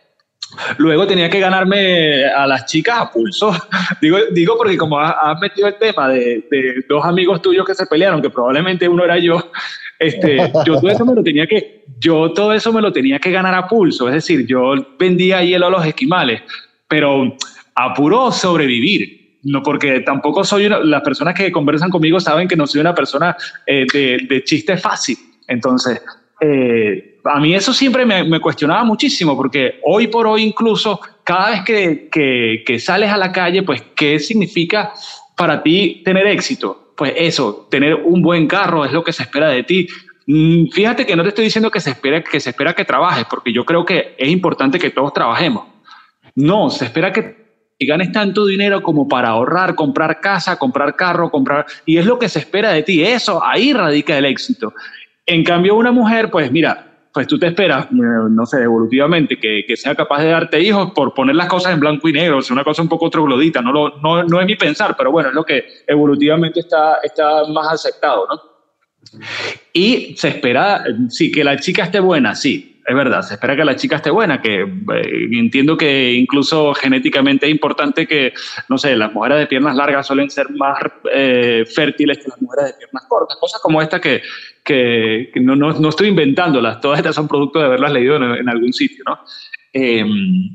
Luego 0.79 1.07
tenía 1.07 1.29
que 1.29 1.41
ganarme 1.41 2.25
a 2.25 2.47
las 2.47 2.67
chicas 2.67 2.99
a 2.99 3.11
pulso. 3.11 3.53
digo, 4.01 4.19
digo 4.33 4.57
porque 4.57 4.77
como 4.77 4.99
has, 4.99 5.39
metido 5.41 5.69
el 5.69 5.77
tema 5.77 6.09
de, 6.09 6.85
dos 6.89 7.05
amigos 7.05 7.43
tuyos 7.43 7.67
que 7.67 7.75
se 7.75 7.87
pelearon, 7.87 8.23
que 8.23 8.31
probablemente 8.31 8.89
uno 8.89 9.05
era 9.05 9.19
yo, 9.19 9.51
este, 9.99 10.51
yo 10.65 10.81
todo 10.81 10.91
eso 10.91 11.05
me 11.05 11.15
lo 11.15 11.23
tenía 11.23 11.47
que, 11.47 11.85
yo 11.99 12.33
todo 12.33 12.53
eso 12.53 12.73
me 12.73 12.81
lo 12.81 12.93
tenía 12.93 13.19
que 13.19 13.31
ganar 13.31 13.55
a 13.55 13.69
pulso. 13.69 14.09
Es 14.09 14.15
decir, 14.15 14.47
yo 14.47 14.75
vendía 14.99 15.43
hielo 15.43 15.67
a 15.67 15.71
los 15.71 15.85
esquimales, 15.85 16.43
pero 16.89 17.37
a 17.75 17.95
puro 17.95 18.33
sobrevivir. 18.33 19.17
No, 19.45 19.63
porque 19.63 20.01
tampoco 20.01 20.43
soy 20.43 20.67
una, 20.67 20.81
las 20.81 21.01
personas 21.03 21.33
que 21.33 21.53
conversan 21.53 21.91
conmigo 21.91 22.19
saben 22.19 22.49
que 22.49 22.57
no 22.57 22.67
soy 22.67 22.81
una 22.81 22.95
persona 22.95 23.37
eh, 23.65 23.87
de, 23.93 24.27
de 24.29 24.43
chiste 24.43 24.77
fácil. 24.77 25.17
Entonces, 25.47 26.03
eh, 26.41 27.18
a 27.29 27.41
mí 27.41 27.55
eso 27.55 27.73
siempre 27.73 28.05
me, 28.05 28.41
cuestionaba 28.41 28.85
muchísimo, 28.85 29.37
porque 29.37 29.81
hoy 29.85 30.07
por 30.07 30.27
hoy 30.27 30.43
incluso, 30.43 31.01
cada 31.25 31.51
vez 31.51 31.63
que, 31.63 32.63
que, 32.65 32.79
sales 32.79 33.11
a 33.11 33.17
la 33.17 33.33
calle, 33.33 33.63
pues, 33.63 33.83
¿qué 33.95 34.19
significa 34.19 34.93
para 35.37 35.63
ti 35.63 36.03
tener 36.05 36.27
éxito? 36.27 36.93
Pues 36.97 37.13
eso, 37.17 37.69
tener 37.71 37.95
un 37.95 38.23
buen 38.23 38.47
carro 38.47 38.85
es 38.85 38.93
lo 38.93 39.05
que 39.05 39.13
se 39.13 39.23
espera 39.23 39.49
de 39.49 39.63
ti. 39.63 39.87
Mm, 40.27 40.69
fíjate 40.71 41.07
que 41.07 41.17
no 41.17 41.23
te 41.23 41.31
estoy 41.31 41.45
diciendo 41.45 41.71
que 41.71 41.81
se, 41.81 41.91
espera, 41.91 42.23
que 42.23 42.41
se 42.41 42.51
espera 42.51 42.75
que 42.75 42.85
trabajes, 42.85 43.25
porque 43.29 43.53
yo 43.53 43.65
creo 43.65 43.85
que 43.85 44.15
es 44.19 44.29
importante 44.29 44.79
que 44.79 44.91
todos 44.91 45.13
trabajemos. 45.13 45.65
No, 46.35 46.71
se 46.71 46.87
espera 46.87 47.13
que 47.13 47.49
ganes 47.81 48.11
tanto 48.11 48.47
dinero 48.47 48.83
como 48.83 49.07
para 49.07 49.29
ahorrar, 49.29 49.75
comprar 49.75 50.21
casa, 50.21 50.59
comprar 50.59 50.97
carro, 50.97 51.31
comprar... 51.31 51.67
Y 51.87 51.99
es 51.99 52.07
lo 52.07 52.19
que 52.19 52.29
se 52.29 52.41
espera 52.41 52.73
de 52.73 52.83
ti. 52.83 53.03
Eso, 53.03 53.45
ahí 53.45 53.73
radica 53.73 54.19
el 54.19 54.25
éxito. 54.25 54.73
En 55.27 55.45
cambio, 55.45 55.77
una 55.77 55.93
mujer, 55.93 56.31
pues 56.31 56.51
mira, 56.51 56.88
pues 57.13 57.27
tú 57.27 57.39
te 57.39 57.47
esperas, 57.47 57.87
eh, 57.87 58.29
no 58.31 58.47
sé, 58.47 58.63
evolutivamente, 58.63 59.39
que, 59.39 59.65
que, 59.67 59.77
sea 59.77 59.95
capaz 59.95 60.23
de 60.23 60.31
darte 60.31 60.61
hijos 60.61 60.93
por 60.93 61.15
poner 61.15 61.37
las 61.37 61.49
cosas 61.49 61.73
en 61.73 61.81
blanco 61.81 62.09
y 62.09 62.13
negro, 62.13 62.39
es 62.39 62.51
una 62.51 62.65
cosa 62.65 62.83
un 62.83 62.89
poco 62.89 63.11
troglodita, 63.11 63.61
no, 63.61 63.73
no, 63.73 64.25
no 64.25 64.41
es 64.41 64.47
mi 64.47 64.57
pensar, 64.57 64.95
pero 64.97 65.11
bueno, 65.11 65.31
es 65.31 65.35
lo 65.35 65.45
que 65.45 65.65
evolutivamente 65.87 66.61
está, 66.61 66.99
está 67.03 67.45
más 67.49 67.73
aceptado, 67.73 68.27
¿no? 68.29 68.41
Y 69.73 70.17
se 70.17 70.29
espera, 70.29 70.85
sí, 71.09 71.31
que 71.31 71.45
la 71.45 71.59
chica 71.59 71.85
esté 71.85 72.01
buena, 72.01 72.35
sí, 72.35 72.78
es 72.89 72.95
verdad, 72.95 73.21
se 73.21 73.35
espera 73.35 73.55
que 73.55 73.67
la 73.67 73.77
chica 73.77 73.97
esté 73.97 74.09
buena, 74.09 74.41
que 74.41 74.63
eh, 74.63 75.29
entiendo 75.33 75.77
que 75.77 76.15
incluso 76.15 76.73
genéticamente 76.73 77.45
es 77.45 77.53
importante 77.53 78.07
que, 78.07 78.33
no 78.71 78.79
sé, 78.79 78.97
las 78.97 79.13
mujeres 79.13 79.41
de 79.41 79.47
piernas 79.47 79.77
largas 79.77 80.07
suelen 80.07 80.31
ser 80.31 80.47
más 80.53 80.79
eh, 81.13 81.67
fértiles 81.67 82.17
que 82.17 82.29
las 82.29 82.41
mujeres 82.41 82.67
de 82.67 82.79
piernas 82.79 83.05
cortas, 83.07 83.37
cosas 83.39 83.61
como 83.61 83.83
esta 83.83 84.01
que, 84.01 84.23
no, 85.35 85.55
no, 85.55 85.75
no, 85.75 85.89
estoy 85.91 86.09
inventándolas, 86.09 86.81
todas 86.81 86.99
estas 86.99 87.15
son 87.15 87.29
producto 87.29 87.59
de 87.59 87.67
haberlas 87.67 87.93
leído 87.93 88.17
en, 88.17 88.49
algún 88.49 88.73
sitio, 88.73 89.05
¿no? 89.07 89.19
Em, 89.75 90.49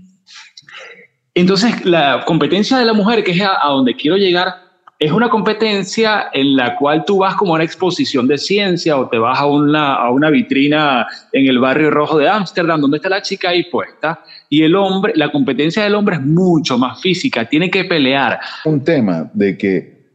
entonces, 1.36 1.86
la 1.86 2.24
competencia 2.26 2.80
de 2.80 2.86
la 2.86 2.94
mujer, 2.94 3.24
que 3.24 3.32
es 3.32 3.42
a 3.42 3.68
donde 3.68 3.96
quiero 3.96 4.18
llegar, 4.18 4.56
es 5.00 5.12
una 5.12 5.30
competencia 5.30 6.30
en 6.34 6.56
la 6.56 6.76
cual 6.78 7.04
tú 7.06 7.20
vas 7.20 7.36
como 7.36 7.54
a 7.54 7.56
una 7.56 7.64
exposición 7.64 8.28
de 8.28 8.38
ciencia 8.38 8.98
o 8.98 9.10
te 9.10 9.18
vas 9.18 9.40
a 9.40 9.46
una, 9.46 9.96
a 9.96 10.12
una 10.12 10.30
vitrina 10.30 11.06
en 11.32 11.48
el 11.48 11.60
barrio 11.60 11.92
rojo 11.92 12.18
de 12.18 12.30
Ámsterdam 12.30 12.80
donde 12.80 12.98
está 12.98 13.10
la 13.10 13.22
chica 13.22 13.50
ahí 13.50 13.66
puesta 13.66 14.24
y 14.50 14.64
el 14.64 14.76
hombre, 14.76 15.14
la 15.16 15.32
competencia 15.32 15.84
del 15.84 15.96
hombre 15.96 16.16
es 16.16 16.22
mucho 16.22 16.78
más 16.78 17.02
física, 17.02 17.50
tiene 17.50 17.70
que 17.70 17.86
pelear. 17.86 18.40
Un 18.66 18.84
tema 18.84 19.30
de 19.34 19.58
que, 19.58 20.08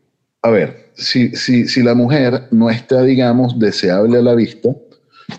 a 0.42 0.50
ver, 0.50 0.92
si, 0.94 1.35
si, 1.35 1.66
si 1.66 1.82
la 1.82 1.94
mujer 1.94 2.44
no 2.50 2.70
está, 2.70 3.02
digamos, 3.02 3.58
deseable 3.58 4.18
a 4.18 4.23
la 4.23 4.35
vista, 4.35 4.70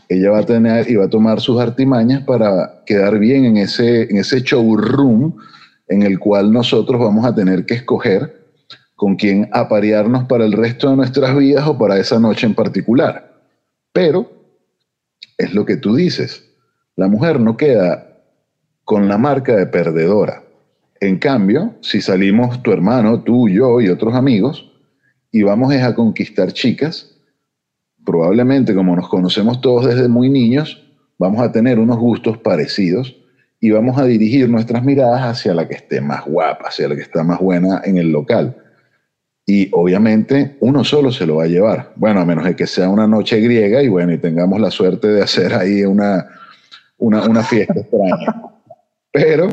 ella 0.08 0.32
va 0.32 0.40
a 0.40 0.46
tener 0.46 0.90
y 0.90 0.96
va 0.96 1.06
a 1.06 1.10
tomar 1.10 1.42
sus 1.42 1.60
artimañas 1.60 2.24
para 2.24 2.84
quedar 2.86 3.18
bien 3.20 3.46
en 3.46 3.58
ese, 3.58 4.04
en 4.04 4.18
ese 4.18 4.42
showroom 4.42 5.36
en 5.88 6.04
el 6.04 6.20
cual 6.20 6.52
nosotros 6.52 7.00
vamos 7.00 7.26
a 7.26 7.34
tener 7.34 7.66
que 7.66 7.74
escoger 7.74 8.39
con 9.00 9.16
quien 9.16 9.50
aparearnos 9.54 10.26
para 10.26 10.44
el 10.44 10.52
resto 10.52 10.90
de 10.90 10.98
nuestras 10.98 11.34
vidas 11.38 11.66
o 11.66 11.78
para 11.78 11.98
esa 11.98 12.20
noche 12.20 12.46
en 12.46 12.54
particular. 12.54 13.32
Pero 13.94 14.30
es 15.38 15.54
lo 15.54 15.66
que 15.66 15.78
tú 15.78 15.96
dices, 15.96 16.44
la 16.98 17.08
mujer 17.08 17.40
no 17.40 17.56
queda 17.56 18.20
con 18.84 19.08
la 19.08 19.18
marca 19.18 19.56
de 19.56 19.68
perdedora. 19.68 20.44
En 21.00 21.18
cambio, 21.18 21.76
si 21.80 22.02
salimos 22.02 22.62
tu 22.62 22.74
hermano, 22.74 23.24
tú, 23.24 23.48
yo 23.48 23.80
y 23.80 23.88
otros 23.88 24.16
amigos 24.16 24.70
y 25.32 25.44
vamos 25.44 25.74
a 25.74 25.96
conquistar 25.96 26.52
chicas, 26.52 27.16
probablemente 28.04 28.76
como 28.76 28.98
nos 28.98 29.08
conocemos 29.08 29.62
todos 29.62 29.86
desde 29.86 30.10
muy 30.10 30.30
niños, 30.30 30.92
vamos 31.18 31.40
a 31.40 31.54
tener 31.54 31.80
unos 31.80 31.98
gustos 32.00 32.38
parecidos 32.40 33.16
y 33.62 33.72
vamos 33.72 33.98
a 33.98 34.04
dirigir 34.04 34.50
nuestras 34.50 34.84
miradas 34.84 35.22
hacia 35.22 35.54
la 35.54 35.70
que 35.70 35.76
esté 35.76 36.02
más 36.02 36.26
guapa, 36.26 36.68
hacia 36.68 36.90
la 36.90 36.98
que 36.98 37.02
está 37.04 37.24
más 37.24 37.40
buena 37.40 37.80
en 37.86 37.98
el 37.98 38.12
local 38.12 38.66
y 39.50 39.68
obviamente 39.72 40.58
uno 40.60 40.84
solo 40.84 41.12
se 41.12 41.26
lo 41.26 41.38
va 41.38 41.46
a 41.46 41.48
llevar. 41.48 41.92
Bueno, 41.96 42.20
a 42.20 42.26
menos 42.26 42.46
de 42.46 42.56
que 42.56 42.68
sea 42.68 42.88
una 42.88 43.08
noche 43.08 43.40
griega 43.40 43.82
y 43.82 43.88
bueno, 43.88 44.14
y 44.14 44.20
tengamos 44.20 44.62
la 44.62 44.70
suerte 44.70 45.08
de 45.08 45.24
hacer 45.24 45.56
ahí 45.56 45.84
una, 45.86 46.28
una, 47.00 47.42
fiesta 47.42 47.80
extraña. 47.80 48.44
Pero 49.12 49.50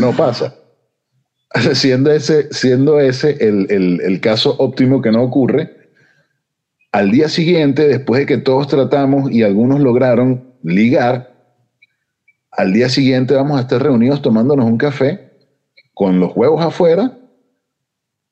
no 0.00 0.12
pasa. 0.12 0.54
Siendo 1.74 2.12
ese, 2.12 2.52
siendo 2.52 3.00
ese 3.00 3.38
el, 3.40 3.66
el 4.00 4.20
caso 4.20 4.54
óptimo 4.58 5.02
que 5.02 5.10
no 5.10 5.20
ocurre, 5.20 5.74
al 6.92 7.10
día 7.10 7.28
siguiente, 7.28 7.88
después 7.88 8.20
de 8.20 8.26
que 8.26 8.38
todos 8.38 8.68
tratamos 8.68 9.32
y 9.32 9.42
algunos 9.42 9.80
lograron 9.80 10.54
ligar, 10.62 11.34
al 12.52 12.72
día 12.72 12.88
siguiente 12.88 13.34
vamos 13.34 13.58
a 13.58 13.62
estar 13.62 13.82
reunidos 13.82 14.22
tomándonos 14.22 14.64
un 14.64 14.78
café 14.78 15.32
con 15.92 16.20
los 16.20 16.36
huevos 16.36 16.64
afuera 16.64 17.17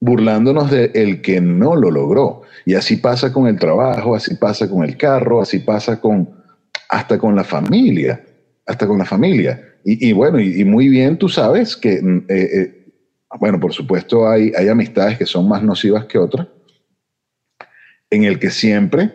burlándonos 0.01 0.71
de 0.71 0.91
el 0.95 1.23
que 1.23 1.41
no 1.41 1.77
lo 1.77 1.91
logró. 1.91 2.43
Y 2.65 2.75
así 2.75 2.97
pasa 2.97 3.33
con 3.33 3.47
el 3.47 3.59
trabajo, 3.59 4.15
así 4.15 4.35
pasa 4.35 4.69
con 4.69 4.85
el 4.85 4.97
carro, 4.97 5.41
así 5.41 5.61
pasa 5.61 6.01
con 6.01 6.29
hasta 6.89 7.19
con 7.19 7.35
la 7.35 7.45
familia, 7.45 8.25
hasta 8.67 8.87
con 8.87 8.99
la 8.99 9.05
familia. 9.05 9.63
Y, 9.89 10.13
bueno, 10.13 10.41
y, 10.41 10.65
muy 10.65 10.89
bien 10.89 11.17
tú 11.17 11.29
sabes 11.29 11.77
que, 11.77 12.03
mm, 12.03 12.25
eh, 12.29 12.49
eh, 12.53 12.87
bueno, 13.39 13.61
por 13.61 13.73
supuesto 13.73 14.29
hay, 14.29 14.53
hay 14.57 14.69
amistades 14.69 15.17
que 15.17 15.27
son 15.27 15.49
más 15.49 15.63
nocivas 15.63 16.07
que 16.07 16.19
otras, 16.19 16.49
en 18.11 18.25
el 18.25 18.41
que 18.41 18.51
siempre, 18.51 19.13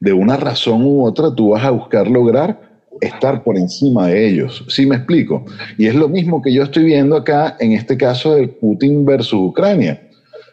de 0.00 0.12
una 0.12 0.36
razón 0.36 0.84
u 0.84 1.04
otra, 1.04 1.32
tú 1.32 1.50
vas 1.50 1.64
a 1.64 1.70
buscar 1.70 2.08
lograr 2.08 2.68
estar 3.00 3.44
por 3.44 3.56
encima 3.56 4.08
de 4.08 4.28
ellos. 4.28 4.64
¿Sí 4.68 4.86
me 4.86 4.96
explico? 4.96 5.44
Y 5.76 5.86
es 5.86 5.94
lo 5.94 6.08
mismo 6.08 6.42
que 6.42 6.52
yo 6.52 6.64
estoy 6.64 6.84
viendo 6.84 7.16
acá 7.16 7.56
en 7.60 7.72
este 7.72 7.96
caso 7.96 8.34
del 8.34 8.50
Putin 8.50 9.04
versus 9.04 9.50
Ucrania. 9.50 10.07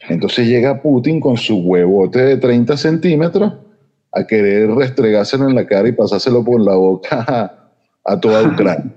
Entonces 0.10 0.48
llega 0.48 0.82
Putin 0.82 1.20
con 1.20 1.38
su 1.38 1.58
huevote 1.58 2.20
de 2.20 2.38
30 2.38 2.78
centímetros 2.78 3.54
a 4.12 4.26
querer 4.26 4.70
restregárselo 4.72 5.50
en 5.50 5.56
la 5.56 5.66
cara 5.66 5.88
y 5.88 5.92
pasárselo 5.92 6.44
por 6.44 6.62
la 6.62 6.76
boca 6.76 7.70
a, 8.04 8.20
toda 8.20 8.44
Ucrania. 8.48 8.92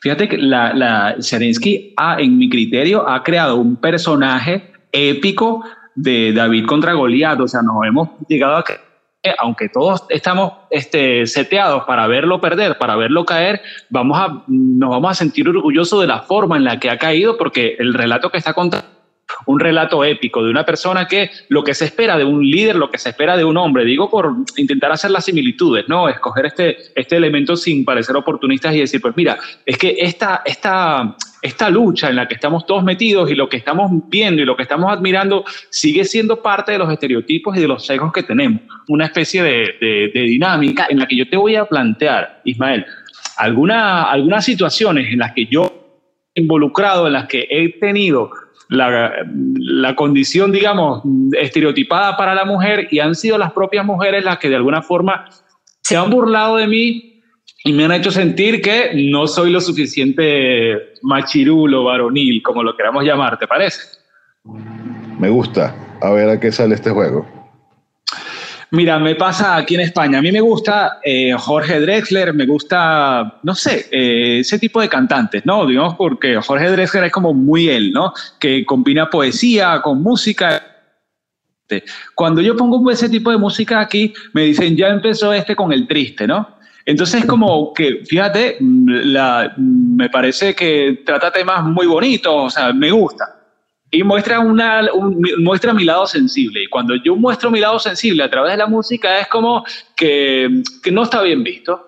Fíjate 0.00 0.28
que 0.28 0.38
la, 0.38 0.72
la 0.74 1.16
Zelensky, 1.20 1.94
ha, 1.96 2.20
en 2.20 2.38
mi 2.38 2.48
criterio, 2.48 3.08
ha 3.08 3.22
creado 3.22 3.56
un 3.56 3.76
personaje 3.76 4.70
épico 4.92 5.62
de 5.94 6.32
David 6.32 6.66
contra 6.66 6.92
Goliat. 6.92 7.40
O 7.40 7.48
sea, 7.48 7.62
nos 7.62 7.84
hemos 7.86 8.08
llegado 8.28 8.56
a 8.56 8.64
que, 8.64 8.74
aunque 9.38 9.68
todos 9.68 10.04
estamos 10.08 10.52
este, 10.70 11.26
seteados 11.26 11.84
para 11.84 12.06
verlo 12.06 12.40
perder, 12.40 12.78
para 12.78 12.96
verlo 12.96 13.24
caer, 13.24 13.60
vamos 13.88 14.18
a, 14.18 14.42
nos 14.46 14.90
vamos 14.90 15.10
a 15.10 15.14
sentir 15.14 15.48
orgullosos 15.48 16.00
de 16.00 16.06
la 16.06 16.20
forma 16.20 16.56
en 16.56 16.64
la 16.64 16.78
que 16.78 16.90
ha 16.90 16.98
caído, 16.98 17.36
porque 17.36 17.76
el 17.78 17.94
relato 17.94 18.30
que 18.30 18.38
está 18.38 18.52
contando 18.52 18.89
un 19.46 19.60
relato 19.60 20.04
épico 20.04 20.42
de 20.42 20.50
una 20.50 20.64
persona 20.64 21.06
que 21.06 21.30
lo 21.48 21.64
que 21.64 21.74
se 21.74 21.86
espera 21.86 22.16
de 22.16 22.24
un 22.24 22.48
líder, 22.48 22.76
lo 22.76 22.90
que 22.90 22.98
se 22.98 23.10
espera 23.10 23.36
de 23.36 23.44
un 23.44 23.56
hombre, 23.56 23.84
digo 23.84 24.10
por 24.10 24.34
intentar 24.56 24.92
hacer 24.92 25.10
las 25.10 25.24
similitudes, 25.24 25.88
¿no? 25.88 26.08
Escoger 26.08 26.46
este, 26.46 26.76
este 26.94 27.16
elemento 27.16 27.56
sin 27.56 27.84
parecer 27.84 28.16
oportunistas 28.16 28.74
y 28.74 28.80
decir, 28.80 29.00
pues 29.00 29.16
mira, 29.16 29.38
es 29.64 29.78
que 29.78 29.96
esta, 29.98 30.42
esta, 30.44 31.16
esta 31.42 31.70
lucha 31.70 32.10
en 32.10 32.16
la 32.16 32.28
que 32.28 32.34
estamos 32.34 32.66
todos 32.66 32.84
metidos 32.84 33.30
y 33.30 33.34
lo 33.34 33.48
que 33.48 33.56
estamos 33.56 33.90
viendo 34.08 34.42
y 34.42 34.44
lo 34.44 34.56
que 34.56 34.62
estamos 34.62 34.92
admirando 34.92 35.44
sigue 35.70 36.04
siendo 36.04 36.42
parte 36.42 36.72
de 36.72 36.78
los 36.78 36.92
estereotipos 36.92 37.56
y 37.56 37.60
de 37.60 37.68
los 37.68 37.84
sesgos 37.84 38.12
que 38.12 38.22
tenemos. 38.22 38.62
Una 38.88 39.06
especie 39.06 39.42
de, 39.42 40.10
de, 40.12 40.20
dinámica 40.20 40.86
en 40.88 40.98
la 40.98 41.06
que 41.06 41.16
yo 41.16 41.28
te 41.28 41.36
voy 41.36 41.56
a 41.56 41.64
plantear, 41.64 42.42
Ismael, 42.44 42.84
alguna, 43.36 44.04
algunas 44.04 44.44
situaciones 44.44 45.12
en 45.12 45.18
las 45.20 45.32
que 45.32 45.46
yo 45.46 45.80
involucrado, 46.34 47.06
en 47.06 47.14
las 47.14 47.26
que 47.26 47.46
he 47.50 47.68
tenido 47.78 48.30
la, 48.70 49.94
condición, 49.96 50.52
digamos, 50.52 51.02
estereotipada 51.32 52.16
para 52.16 52.34
la 52.34 52.44
mujer 52.44 52.88
y 52.90 53.00
han 53.00 53.14
sido 53.14 53.36
las 53.36 53.52
propias 53.52 53.84
mujeres 53.84 54.24
las 54.24 54.38
que 54.38 54.48
de 54.48 54.56
alguna 54.56 54.82
forma 54.82 55.28
se 55.82 55.96
han 55.96 56.10
burlado 56.10 56.56
de 56.56 56.66
mí 56.66 57.22
y 57.64 57.72
me 57.72 57.84
han 57.84 57.92
hecho 57.92 58.10
sentir 58.10 58.62
que 58.62 58.92
no 58.94 59.26
soy 59.26 59.50
lo 59.50 59.60
suficiente 59.60 60.94
machirulo, 61.02 61.84
varonil, 61.84 62.42
como 62.42 62.62
lo 62.62 62.76
queramos 62.76 63.04
llamar, 63.04 63.38
¿te 63.38 63.46
parece? 63.46 63.80
Me 65.18 65.28
gusta. 65.28 65.74
A 66.00 66.10
ver 66.12 66.30
a 66.30 66.40
qué 66.40 66.50
sale 66.50 66.74
este 66.74 66.90
juego. 66.90 67.39
Mira, 68.72 69.00
me 69.00 69.16
pasa 69.16 69.56
aquí 69.56 69.74
en 69.74 69.80
España. 69.80 70.18
A 70.18 70.22
mí 70.22 70.30
me 70.30 70.40
gusta 70.40 71.00
eh, 71.02 71.32
Jorge 71.36 71.80
Drexler, 71.80 72.32
me 72.32 72.46
gusta, 72.46 73.40
no 73.42 73.54
sé, 73.54 73.88
eh, 73.90 74.38
ese 74.40 74.60
tipo 74.60 74.80
de 74.80 74.88
cantantes, 74.88 75.44
¿no? 75.44 75.66
Digamos 75.66 75.94
porque 75.96 76.36
Jorge 76.36 76.70
Drexler 76.70 77.04
es 77.04 77.12
como 77.12 77.34
muy 77.34 77.68
él, 77.68 77.90
¿no? 77.90 78.12
Que 78.38 78.64
combina 78.64 79.10
poesía 79.10 79.80
con 79.82 80.00
música. 80.02 80.62
Cuando 82.14 82.40
yo 82.40 82.56
pongo 82.56 82.88
ese 82.90 83.08
tipo 83.08 83.30
de 83.32 83.38
música 83.38 83.80
aquí, 83.80 84.12
me 84.34 84.42
dicen, 84.42 84.76
ya 84.76 84.88
empezó 84.88 85.32
este 85.32 85.56
con 85.56 85.72
el 85.72 85.88
triste, 85.88 86.26
¿no? 86.28 86.56
Entonces, 86.86 87.24
como 87.26 87.72
que, 87.74 88.02
fíjate, 88.06 88.56
la, 88.60 89.52
me 89.56 90.08
parece 90.08 90.54
que 90.54 91.02
trata 91.04 91.30
temas 91.30 91.64
muy 91.64 91.86
bonitos, 91.86 92.32
o 92.34 92.50
sea, 92.50 92.72
me 92.72 92.90
gusta 92.90 93.39
y 93.90 94.02
muestra, 94.04 94.40
una, 94.40 94.88
muestra 95.38 95.74
mi 95.74 95.84
lado 95.84 96.06
sensible. 96.06 96.64
Y 96.64 96.68
cuando 96.68 96.94
yo 97.04 97.16
muestro 97.16 97.50
mi 97.50 97.60
lado 97.60 97.78
sensible 97.78 98.22
a 98.22 98.30
través 98.30 98.52
de 98.52 98.58
la 98.58 98.66
música 98.66 99.20
es 99.20 99.26
como 99.28 99.64
que, 99.96 100.62
que 100.82 100.92
no 100.92 101.02
está 101.02 101.22
bien 101.22 101.42
visto. 101.42 101.86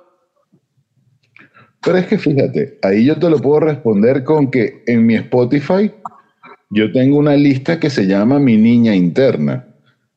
Pero 1.85 1.99
es 1.99 2.07
que 2.07 2.19
fíjate, 2.19 2.79
ahí 2.83 3.05
yo 3.05 3.17
te 3.17 3.29
lo 3.29 3.39
puedo 3.39 3.61
responder 3.61 4.25
con 4.25 4.51
que 4.51 4.85
en 4.87 5.07
mi 5.07 5.17
Spotify 5.17 5.91
yo 6.71 6.91
tengo 6.91 7.19
una 7.19 7.37
lista 7.37 7.79
que 7.79 7.91
se 7.91 8.07
llama 8.07 8.39
Mi 8.39 8.57
Niña 8.57 8.95
Interna, 8.95 9.67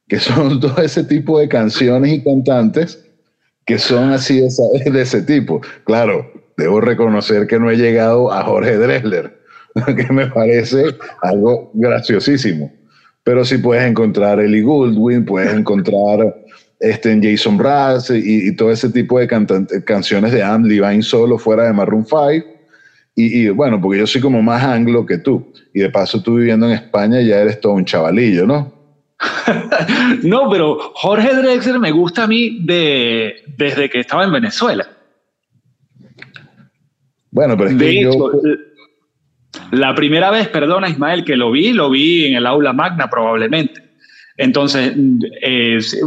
que 0.08 0.20
son 0.20 0.60
todo 0.62 0.82
ese 0.82 1.04
tipo 1.04 1.40
de 1.40 1.50
canciones 1.50 2.14
y 2.14 2.24
cantantes 2.24 3.02
que 3.66 3.80
son 3.80 4.12
así 4.12 4.42
de, 4.86 5.02
ese 5.02 5.22
tipo. 5.24 5.62
Claro, 5.84 6.32
debo 6.58 6.82
reconocer 6.82 7.48
que 7.48 7.60
no 7.60 7.70
he 7.70 7.78
llegado 7.78 8.32
a 8.32 8.44
Jorge 8.44 8.78
Dressler 8.78 9.45
que 9.96 10.14
me 10.14 10.28
parece 10.28 10.96
algo 11.22 11.72
graciosísimo. 11.74 12.72
Pero 13.24 13.44
si 13.44 13.58
puedes 13.58 13.84
encontrar 13.84 14.40
Ellie 14.40 14.62
Goldwyn, 14.62 15.26
puedes 15.26 15.54
encontrar 15.54 16.36
este, 16.80 17.12
en 17.12 17.24
Jason 17.24 17.58
Brass 17.58 18.12
y, 18.12 18.56
todo 18.56 18.72
ese 18.72 18.90
tipo 18.90 19.20
de 19.20 19.28
canciones 19.86 20.32
de 20.32 20.44
Anne 20.44 20.70
Levine 20.70 21.02
solo 21.02 21.38
fuera 21.38 21.66
de 21.66 21.74
Maroon 21.74 22.06
5. 22.06 22.48
Y, 23.16 23.46
y, 23.46 23.50
bueno, 23.50 23.82
porque 23.82 24.00
yo 24.00 24.08
soy 24.08 24.22
como 24.22 24.42
más 24.42 24.64
anglo 24.64 25.06
que 25.06 25.18
tú. 25.18 25.52
Y 25.74 25.80
de 25.80 25.90
paso 25.90 26.22
tú 26.22 26.36
viviendo 26.36 26.68
en 26.68 26.74
España 26.74 27.22
ya 27.22 27.40
eres 27.40 27.60
todo 27.60 27.74
un 27.74 27.86
chavalillo, 27.86 28.46
¿no? 28.46 28.74
no, 30.24 30.50
pero 30.50 30.78
Jorge 30.94 31.34
Drexler 31.34 31.80
me 31.80 31.92
gusta 31.92 32.24
a 32.24 32.28
mí 32.28 32.60
de, 32.64 33.36
desde 33.58 33.90
que 33.90 34.02
estaba 34.02 34.24
en 34.24 34.34
Venezuela. 34.34 34.88
Bueno, 37.32 37.58
pero 37.58 37.72
es 37.72 37.78
de 37.78 37.86
que 37.86 38.00
hecho, 38.02 38.32
yo... 38.34 38.75
la 39.72 39.96
primera 39.96 40.32
vez, 40.32 40.48
perdona 40.48 40.90
Ismael, 40.90 41.24
que 41.24 41.36
lo 41.36 41.52
vi, 41.52 41.74
lo 41.74 41.90
vi 41.90 42.26
en 42.26 42.36
el 42.36 42.46
aula 42.46 42.74
magna 42.74 43.10
probablemente. 43.10 43.82
Entonces, 44.38 44.94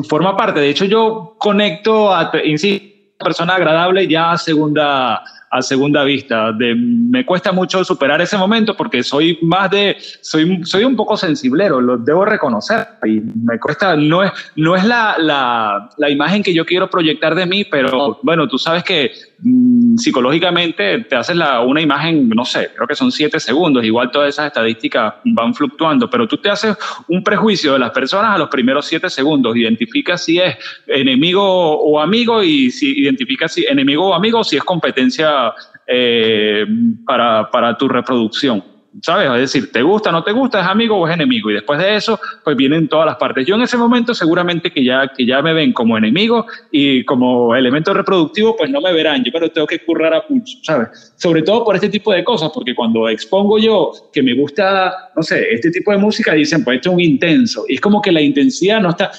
forma 0.08 0.36
parte. 0.36 0.60
De 0.60 0.68
hecho, 0.68 0.84
yo 0.84 1.36
conecto 1.38 2.14
a, 2.14 2.30
insisto, 2.44 2.86
persona 3.18 3.54
agradable 3.54 4.06
ya 4.06 4.36
segunda, 4.36 5.22
a 5.50 5.62
segunda 5.62 6.04
vista. 6.04 6.52
Me 6.52 7.24
cuesta 7.24 7.52
mucho 7.52 7.84
superar 7.84 8.20
ese 8.20 8.36
momento 8.36 8.76
porque 8.76 9.02
soy 9.02 9.38
más 9.42 9.70
de, 9.70 9.96
soy, 10.20 10.64
soy 10.64 10.84
un 10.84 10.96
poco 10.96 11.16
sensiblero, 11.16 11.80
lo 11.80 11.96
debo 11.96 12.24
reconocer. 12.24 12.86
Y 13.04 13.20
me 13.20 13.58
cuesta, 13.58 13.96
no 13.96 14.22
es, 14.22 14.32
no 14.56 14.76
es 14.76 14.84
la, 14.84 15.16
la, 15.18 15.88
la 15.96 16.10
imagen 16.10 16.42
que 16.42 16.52
yo 16.52 16.64
quiero 16.64 16.88
proyectar 16.90 17.34
de 17.34 17.46
mí, 17.46 17.64
pero 17.64 18.18
bueno, 18.22 18.48
tú 18.48 18.58
sabes 18.58 18.84
que 18.84 19.12
mmm, 19.40 19.96
psicológicamente 19.96 21.00
te 21.08 21.16
haces 21.16 21.36
la, 21.36 21.60
una 21.60 21.80
imagen, 21.80 22.28
no 22.28 22.44
sé, 22.44 22.70
creo 22.74 22.86
que 22.86 22.94
son 22.94 23.10
siete 23.10 23.40
segundos, 23.40 23.84
igual 23.84 24.10
todas 24.10 24.28
esas 24.30 24.46
estadísticas 24.46 25.14
van 25.24 25.54
fluctuando, 25.54 26.10
pero 26.10 26.26
tú 26.26 26.36
te 26.38 26.50
haces 26.50 26.76
un 27.08 27.22
prejuicio 27.22 27.72
de 27.72 27.78
las 27.78 27.90
personas 27.90 28.34
a 28.34 28.38
los 28.38 28.48
primeros 28.48 28.86
siete 28.86 29.08
segundos, 29.10 29.56
identificas 29.56 30.24
si 30.24 30.38
es 30.38 30.56
enemigo 30.86 31.42
o 31.42 32.00
amigo 32.00 32.42
y 32.42 32.70
si 32.70 33.00
identificas 33.00 33.52
si 33.52 33.64
enemigo 33.64 34.08
o 34.08 34.14
amigo, 34.14 34.44
si 34.44 34.56
es 34.56 34.64
competencia 34.64 35.37
eh, 35.86 36.66
para, 37.04 37.50
para 37.50 37.76
tu 37.76 37.88
reproducción. 37.88 38.62
¿sabes? 39.02 39.30
Es 39.30 39.52
decir, 39.52 39.72
¿te 39.72 39.82
gusta, 39.82 40.10
no 40.10 40.22
te 40.22 40.32
gusta, 40.32 40.60
es 40.60 40.66
amigo 40.66 40.96
o 40.96 41.06
es 41.06 41.14
enemigo? 41.14 41.50
Y 41.50 41.54
después 41.54 41.78
de 41.78 41.96
eso, 41.96 42.18
pues 42.44 42.56
vienen 42.56 42.88
todas 42.88 43.06
las 43.06 43.16
partes. 43.16 43.46
Yo 43.46 43.54
en 43.54 43.62
ese 43.62 43.76
momento 43.76 44.14
seguramente 44.14 44.70
que 44.70 44.84
ya, 44.84 45.08
que 45.08 45.26
ya 45.26 45.42
me 45.42 45.52
ven 45.52 45.72
como 45.72 45.96
enemigo 45.96 46.46
y 46.70 47.04
como 47.04 47.54
elemento 47.54 47.94
reproductivo, 47.94 48.56
pues 48.56 48.70
no 48.70 48.80
me 48.80 48.92
verán. 48.92 49.22
Yo 49.24 49.32
pero 49.32 49.50
tengo 49.50 49.66
que 49.66 49.80
currar 49.80 50.14
a 50.14 50.26
pulso, 50.26 50.58
¿sabes? 50.62 51.12
Sobre 51.16 51.42
todo 51.42 51.64
por 51.64 51.74
este 51.74 51.88
tipo 51.88 52.12
de 52.12 52.24
cosas, 52.24 52.50
porque 52.52 52.74
cuando 52.74 53.08
expongo 53.08 53.58
yo 53.58 53.92
que 54.12 54.22
me 54.22 54.34
gusta, 54.34 55.10
no 55.14 55.22
sé, 55.22 55.52
este 55.52 55.70
tipo 55.70 55.92
de 55.92 55.98
música, 55.98 56.32
dicen, 56.34 56.64
pues 56.64 56.76
esto 56.76 56.90
es 56.90 56.94
un 56.94 57.00
intenso. 57.00 57.64
Y 57.68 57.74
es 57.74 57.80
como 57.80 58.00
que 58.00 58.12
la 58.12 58.20
intensidad 58.20 58.80
no 58.80 58.90
está... 58.90 59.10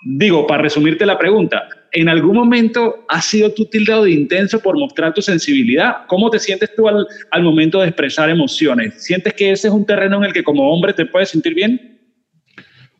Digo, 0.00 0.46
para 0.46 0.62
resumirte 0.62 1.04
la 1.04 1.18
pregunta, 1.18 1.68
¿en 1.92 2.08
algún 2.08 2.36
momento 2.36 3.04
has 3.08 3.26
sido 3.26 3.52
tú 3.52 3.64
tildado 3.66 4.04
de 4.04 4.12
intenso 4.12 4.60
por 4.60 4.78
mostrar 4.78 5.14
tu 5.14 5.22
sensibilidad? 5.22 6.06
¿Cómo 6.06 6.30
te 6.30 6.38
sientes 6.38 6.70
tú 6.74 6.88
al, 6.88 7.42
momento 7.42 7.80
de 7.80 7.88
expresar 7.88 8.30
emociones? 8.30 9.02
¿Sientes 9.02 9.32
que 9.34 9.52
ese 9.52 9.68
es 9.68 9.74
un 9.74 9.86
terreno 9.86 10.18
en 10.18 10.24
el 10.24 10.32
que 10.32 10.44
como 10.44 10.70
hombre 10.70 10.92
te 10.92 11.06
puedes 11.06 11.30
sentir 11.30 11.54
bien? 11.54 11.98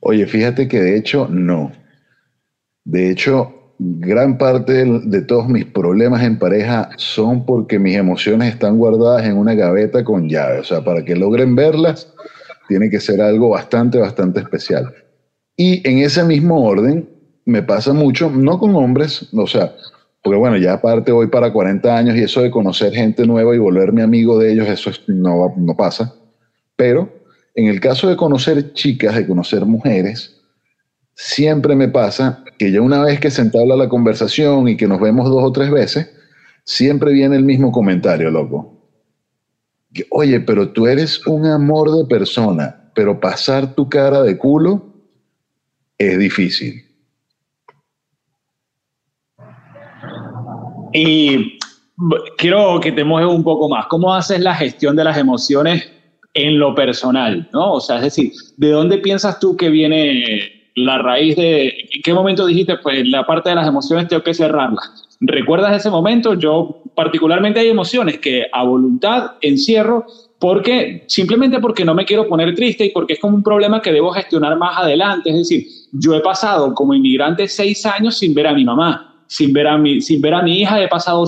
Oye, 0.01 0.27
fíjate 0.27 0.69
que 0.69 0.81
de 0.81 0.97
hecho 0.97 1.29
no. 1.29 1.73
De 2.85 3.11
hecho, 3.11 3.75
gran 3.79 4.39
parte 4.39 4.73
de, 4.73 5.01
de 5.05 5.23
todos 5.23 5.49
mis 5.49 5.65
problemas 5.65 6.23
en 6.23 6.39
pareja 6.39 6.91
son 6.97 7.45
porque 7.45 7.79
mis 7.79 7.97
emociones 7.97 8.55
están 8.55 8.79
guardadas 8.79 9.27
en 9.27 9.37
una 9.37 9.55
gaveta 9.55 10.05
con 10.05 10.29
llave. 10.29 10.61
O 10.61 10.65
sea, 10.65 10.83
para 10.83 11.05
que 11.05 11.17
logren 11.17 11.55
verlas, 11.55 12.13
tiene 12.69 12.91
que 12.91 13.01
ser 13.01 13.21
algo 13.21 13.51
bastante, 13.51 13.99
bastante 13.99 14.41
especial. 14.41 14.95
Y 15.57 15.87
en 15.89 15.99
ese 15.99 16.23
mismo 16.23 16.65
orden, 16.65 17.09
me 17.49 17.63
pasa 17.63 17.95
mucho, 17.95 18.29
no 18.29 18.59
con 18.59 18.77
hombres, 18.77 19.27
o 19.33 19.47
sea, 19.47 19.75
porque 20.23 20.37
bueno, 20.37 20.59
ya 20.59 20.75
aparte 20.75 21.13
voy 21.13 21.29
para 21.29 21.51
40 21.51 21.97
años 21.97 22.15
y 22.15 22.23
eso 22.23 22.43
de 22.43 22.51
conocer 22.51 22.93
gente 22.93 23.27
nueva 23.27 23.55
y 23.55 23.59
volverme 23.59 24.03
amigo 24.03 24.39
de 24.39 24.53
ellos, 24.53 24.69
eso 24.69 24.91
no, 25.07 25.55
no 25.57 25.75
pasa. 25.75 26.15
Pero 26.77 27.11
en 27.55 27.69
el 27.69 27.81
caso 27.81 28.07
de 28.07 28.17
conocer 28.17 28.75
chicas, 28.75 29.15
de 29.15 29.27
conocer 29.27 29.65
mujeres, 29.65 30.43
siempre 31.15 31.75
me 31.75 31.89
pasa 31.89 32.45
que 32.59 32.71
ya 32.71 32.83
una 32.83 33.03
vez 33.03 33.19
que 33.19 33.31
se 33.31 33.41
entabla 33.41 33.77
la 33.77 33.89
conversación 33.89 34.69
y 34.69 34.77
que 34.77 34.87
nos 34.87 35.01
vemos 35.01 35.31
dos 35.31 35.43
o 35.43 35.51
tres 35.51 35.71
veces, 35.71 36.11
siempre 36.65 37.15
viene 37.15 37.37
el 37.37 37.45
mismo 37.45 37.73
comentario, 37.73 38.31
loco. 38.31 38.77
Que, 39.95 40.07
Oye, 40.11 40.41
pero 40.41 40.69
tú 40.69 40.87
eres 40.87 41.27
un 41.27 41.47
amor 41.47 41.97
de 41.97 42.05
persona, 42.05 42.93
pero 42.95 43.19
pasar 43.19 43.75
tu 43.75 43.89
cara 43.89 44.21
de 44.21 44.37
culo 44.37 44.93
es 45.97 46.19
difícil. 46.19 46.88
Y 50.93 51.59
quiero 52.37 52.81
que 52.81 52.93
te 52.93 53.05
mojes 53.05 53.27
un 53.27 53.43
poco 53.43 53.69
más. 53.69 53.87
¿Cómo 53.87 54.15
haces 54.15 54.41
la 54.41 54.55
gestión 54.55 54.97
de 54.97 55.05
las 55.05 55.17
emociones 55.17 55.91
en 56.35 56.59
lo 56.59 56.75
personal? 56.75 57.49
¿no? 57.53 57.75
O 57.75 57.81
sea, 57.81 57.97
es 57.97 58.03
decir, 58.03 58.33
¿de 58.57 58.71
dónde 58.71 58.99
piensas 58.99 59.39
tú 59.41 59.57
que 59.57 59.69
viene 59.69 60.71
la 60.75 60.99
raíz 60.99 61.37
de... 61.37 61.69
¿En 61.69 62.03
qué 62.03 62.15
momento 62.15 62.47
dijiste, 62.47 62.77
pues 62.79 63.07
la 63.09 63.27
parte 63.27 63.51
de 63.51 63.57
las 63.57 63.67
emociones 63.67 64.09
tengo 64.09 64.23
que 64.23 64.35
cerrarlas? 64.35 65.09
¿Recuerdas 65.21 65.77
ese 65.77 65.91
momento? 65.91 66.35
Yo 66.35 66.83
particularmente 66.95 67.61
hay 67.61 67.69
emociones 67.69 68.19
que 68.19 68.47
a 68.53 68.63
voluntad 68.65 69.33
encierro 69.41 70.07
porque 70.39 71.05
simplemente 71.09 71.59
porque 71.59 71.85
no 71.85 71.95
me 71.95 72.05
quiero 72.05 72.29
poner 72.29 72.55
triste 72.55 72.87
y 72.87 72.91
porque 72.91 73.15
es 73.15 73.19
como 73.19 73.37
un 73.37 73.43
problema 73.43 73.83
que 73.83 73.93
debo 73.93 74.13
gestionar 74.13 74.57
más 74.57 74.79
adelante. 74.79 75.31
Es 75.31 75.37
decir, 75.37 75.67
yo 75.93 76.15
he 76.15 76.21
pasado 76.21 76.75
como 76.75 76.95
inmigrante 76.95 77.49
seis 77.49 77.85
años 77.87 78.19
sin 78.19 78.35
ver 78.35 78.47
a 78.47 78.53
mi 78.53 78.65
mamá, 78.65 79.08
sin 79.29 79.53
ver 79.53 79.69
a 79.69 79.79
mi, 79.79 80.01
sin 80.01 80.21
ver 80.21 80.35
a 80.35 80.43
mi 80.43 80.63
hija, 80.63 80.83
he 80.83 80.89
pasado 80.89 81.25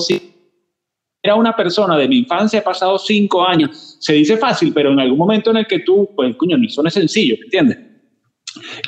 era 1.22 1.34
una 1.34 1.54
persona 1.54 1.96
de 1.98 2.08
mi 2.08 2.18
infancia, 2.18 2.60
he 2.60 2.62
pasado 2.62 2.98
cinco 2.98 3.46
años. 3.46 3.96
Se 4.00 4.14
dice 4.14 4.38
fácil, 4.38 4.72
pero 4.72 4.90
en 4.92 5.00
algún 5.00 5.18
momento 5.18 5.50
en 5.50 5.58
el 5.58 5.66
que 5.66 5.80
tú, 5.80 6.08
pues, 6.16 6.34
coño, 6.36 6.56
eso 6.64 6.82
no 6.82 6.88
es 6.88 6.94
sencillo, 6.94 7.36
¿entiendes? 7.44 7.78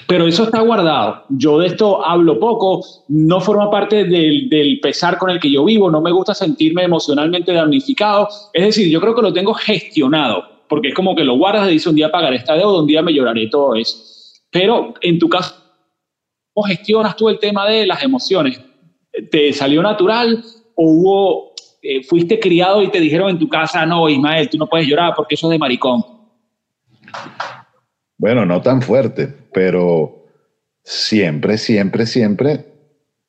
Pero 0.07 0.27
eso 0.27 0.45
está 0.45 0.61
guardado. 0.61 1.25
Yo 1.29 1.59
de 1.59 1.69
esto 1.69 2.05
hablo 2.05 2.41
poco, 2.41 2.85
no 3.09 3.41
forma 3.41 3.71
parte 3.71 4.05
del, 4.05 4.49
del, 4.49 4.81
pesar 4.81 5.19
con 5.19 5.31
el 5.31 5.39
que 5.39 5.51
yo 5.51 5.65
vivo, 5.65 5.91
no 5.91 6.01
me 6.01 6.11
gusta 6.11 6.35
sentirme 6.35 6.85
emocionalmente 6.85 7.53
damnificado. 7.53 8.29
Es 8.53 8.65
decir, 8.65 8.89
yo 8.91 9.01
creo 9.01 9.15
que 9.15 9.23
lo 9.23 9.33
tengo 9.33 9.53
gestionado, 9.55 10.65
porque 10.69 10.89
es 10.89 10.95
como 10.95 11.15
que 11.15 11.25
lo 11.25 11.37
guardas 11.37 11.69
y 11.69 11.73
dices 11.73 11.89
un 11.89 11.97
día 11.97 12.11
pagaré 12.11 12.37
esta 12.37 12.55
deuda, 12.55 12.81
un 12.81 12.87
día 12.87 13.03
me 13.03 13.13
lloraré 13.13 13.49
todo 13.49 13.75
eso. 13.75 13.97
Pero 14.51 14.95
en 15.03 15.19
tu 15.19 15.29
caso, 15.29 15.55
¿cómo 16.53 16.67
gestionas 16.67 17.15
tú 17.15 17.29
el 17.29 17.39
tema 17.39 17.69
de 17.69 17.87
las 17.87 18.03
emociones? 18.03 18.61
¿Te 19.31 19.53
salió 19.53 19.83
natural 19.83 20.45
o 20.75 20.85
hubo, 20.85 21.53
eh, 21.83 22.03
fuiste 22.03 22.41
criado 22.41 22.83
y 22.83 22.91
te 22.91 23.01
dijeron 23.01 23.31
en 23.31 23.39
tu 23.39 23.49
casa, 23.49 23.85
no, 23.85 24.09
Ismael, 24.09 24.49
tú 24.49 24.59
no 24.59 24.67
puedes 24.67 24.87
llorar 24.87 25.13
porque 25.15 25.35
eso 25.35 25.49
es 25.49 25.53
de 25.53 25.59
maricón? 25.59 26.03
Bueno, 28.17 28.47
no 28.47 28.63
tan 28.63 28.81
fuerte, 28.81 29.35
pero 29.53 30.27
siempre, 30.83 31.59
siempre, 31.59 32.07
siempre, 32.07 32.67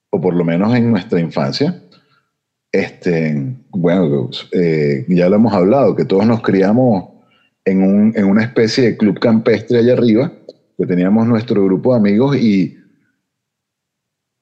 o 0.10 0.22
por 0.22 0.36
lo 0.36 0.44
menos 0.44 0.74
en 0.76 0.92
nuestra 0.92 1.20
infancia, 1.20 1.82
este, 2.72 3.56
bueno, 3.70 4.30
eh, 4.52 5.06
ya 5.08 5.30
lo 5.30 5.36
hemos 5.36 5.54
hablado, 5.54 5.96
que 5.96 6.06
todos 6.06 6.26
nos 6.26 6.42
criamos 6.42 7.10
en, 7.66 7.84
un, 7.84 8.14
en, 8.16 8.26
una 8.26 8.44
especie 8.44 8.84
de 8.84 8.98
club 8.98 9.20
campestre 9.20 9.80
allá 9.80 9.94
arriba, 9.94 10.32
que 10.78 10.86
teníamos 10.86 11.28
nuestro 11.28 11.64
grupo 11.66 11.92
de 11.94 12.00
amigos 12.00 12.38
y 12.38 12.78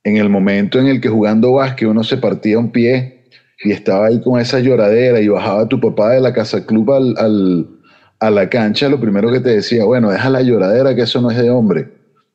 en 0.03 0.17
el 0.17 0.29
momento 0.29 0.79
en 0.79 0.87
el 0.87 1.01
que 1.01 1.09
jugando 1.09 1.53
básquet 1.53 1.87
uno 1.87 2.03
se 2.03 2.17
partía 2.17 2.59
un 2.59 2.71
pie 2.71 3.25
y 3.63 3.71
estaba 3.71 4.07
ahí 4.07 4.21
con 4.21 4.39
esa 4.39 4.59
lloradera 4.59 5.19
y 5.21 5.27
bajaba 5.27 5.67
tu 5.67 5.79
papá 5.79 6.11
de 6.11 6.21
la 6.21 6.33
casa 6.33 6.65
club 6.65 6.91
al, 6.91 7.15
al 7.17 7.67
a 8.21 8.29
la 8.29 8.47
cancha, 8.47 8.87
lo 8.87 8.99
primero 8.99 9.31
que 9.31 9.39
te 9.39 9.49
decía, 9.49 9.83
bueno, 9.83 10.11
deja 10.11 10.29
la 10.29 10.43
lloradera, 10.43 10.95
que 10.95 11.01
eso 11.01 11.19
no 11.19 11.31
es 11.31 11.37
de 11.37 11.49
hombre. 11.49 11.89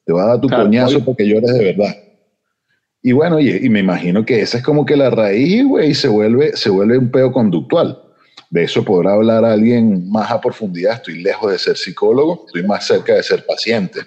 Te 0.05 0.12
va 0.12 0.24
a 0.24 0.26
dar 0.26 0.40
tu 0.40 0.48
claro, 0.48 0.64
coñazo 0.64 1.05
porque 1.05 1.29
llores 1.29 1.55
de 1.55 1.64
verdad. 1.64 1.96
Y 3.02 3.12
bueno, 3.12 3.38
y, 3.38 3.50
y, 3.50 3.68
me 3.68 3.81
imagino 3.81 4.26
que 4.26 4.40
esa 4.40 4.59
es 4.59 4.64
como 4.64 4.85
que 4.85 4.96
la 4.96 5.11
raíz, 5.11 5.64
güey, 5.64 5.94
se 5.94 6.09
vuelve, 6.09 6.57
se 6.57 6.70
vuelve 6.70 6.98
un 6.98 7.12
peo 7.12 7.31
conductual. 7.31 8.02
De 8.50 8.64
eso 8.64 8.85
podrá 8.85 9.12
hablar 9.12 9.44
alguien 9.44 10.11
más 10.11 10.29
a 10.33 10.40
profundidad. 10.40 10.94
Estoy 10.94 11.22
lejos 11.22 11.52
de 11.52 11.59
ser 11.59 11.76
psicólogo, 11.76 12.46
estoy 12.48 12.64
más 12.64 12.85
cerca 12.85 13.14
de 13.14 13.22
ser 13.22 13.46
paciente. 13.46 14.00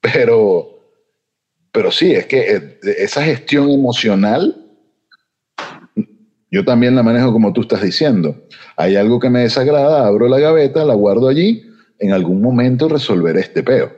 Pero, 0.00 0.79
pero 1.72 1.90
sí, 1.90 2.12
es 2.12 2.26
que 2.26 2.56
eh, 2.56 2.78
esa 2.98 3.22
gestión 3.22 3.70
emocional 3.70 4.56
yo 6.50 6.64
también 6.64 6.96
la 6.96 7.02
manejo 7.02 7.32
como 7.32 7.52
tú 7.52 7.60
estás 7.60 7.82
diciendo. 7.82 8.34
Hay 8.76 8.96
algo 8.96 9.20
que 9.20 9.30
me 9.30 9.40
desagrada, 9.40 10.06
abro 10.06 10.28
la 10.28 10.40
gaveta, 10.40 10.84
la 10.84 10.94
guardo 10.94 11.28
allí, 11.28 11.62
en 11.98 12.12
algún 12.12 12.42
momento 12.42 12.88
resolveré 12.88 13.40
este 13.40 13.62
peo. 13.62 13.92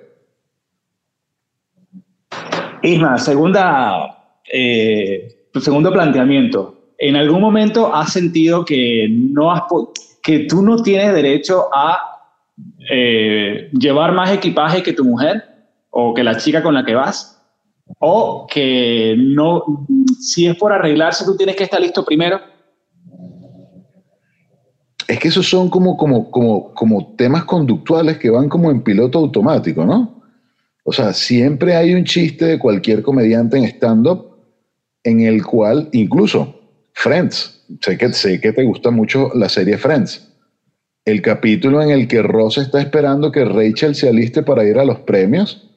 Isma, 2.82 3.16
segunda, 3.16 4.40
eh, 4.52 5.46
segundo 5.60 5.92
planteamiento. 5.92 6.92
¿En 6.98 7.16
algún 7.16 7.40
momento 7.40 7.94
has 7.94 8.12
sentido 8.12 8.64
que, 8.64 9.08
no 9.10 9.50
has, 9.50 9.62
que 10.22 10.40
tú 10.40 10.62
no 10.62 10.82
tienes 10.82 11.14
derecho 11.14 11.68
a 11.74 11.98
eh, 12.90 13.70
llevar 13.72 14.12
más 14.12 14.30
equipaje 14.30 14.82
que 14.82 14.92
tu 14.92 15.04
mujer 15.04 15.42
o 15.90 16.12
que 16.12 16.22
la 16.22 16.36
chica 16.36 16.62
con 16.62 16.74
la 16.74 16.84
que 16.84 16.94
vas? 16.94 17.41
O 17.98 18.46
que 18.50 19.14
no, 19.18 19.86
si 20.20 20.46
es 20.46 20.56
por 20.56 20.72
arreglarse, 20.72 21.24
tú 21.24 21.36
tienes 21.36 21.56
que 21.56 21.64
estar 21.64 21.80
listo 21.80 22.04
primero. 22.04 22.40
Es 25.08 25.18
que 25.18 25.28
esos 25.28 25.48
son 25.48 25.68
como, 25.68 25.96
como, 25.96 26.30
como, 26.30 26.72
como 26.74 27.14
temas 27.16 27.44
conductuales 27.44 28.18
que 28.18 28.30
van 28.30 28.48
como 28.48 28.70
en 28.70 28.82
piloto 28.82 29.18
automático, 29.18 29.84
¿no? 29.84 30.22
O 30.84 30.92
sea, 30.92 31.12
siempre 31.12 31.76
hay 31.76 31.94
un 31.94 32.04
chiste 32.04 32.44
de 32.44 32.58
cualquier 32.58 33.02
comediante 33.02 33.56
en 33.56 33.64
stand-up 33.64 34.32
en 35.04 35.20
el 35.20 35.44
cual, 35.44 35.88
incluso 35.92 36.58
Friends, 36.94 37.64
sé 37.80 37.96
que, 37.96 38.12
sé 38.12 38.40
que 38.40 38.52
te 38.52 38.64
gusta 38.64 38.90
mucho 38.90 39.30
la 39.34 39.48
serie 39.48 39.78
Friends. 39.78 40.28
El 41.04 41.20
capítulo 41.20 41.82
en 41.82 41.90
el 41.90 42.06
que 42.06 42.22
Ross 42.22 42.58
está 42.58 42.80
esperando 42.80 43.32
que 43.32 43.44
Rachel 43.44 43.94
se 43.94 44.08
aliste 44.08 44.42
para 44.42 44.64
ir 44.64 44.78
a 44.78 44.84
los 44.84 45.00
premios. 45.00 45.71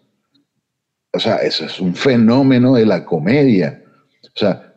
O 1.16 1.20
sea, 1.20 1.38
eso 1.38 1.66
es 1.66 1.80
un 1.80 1.96
fenómeno 1.96 2.74
de 2.74 2.86
la 2.86 3.06
comedia. 3.06 3.82
O 4.24 4.38
sea, 4.40 4.74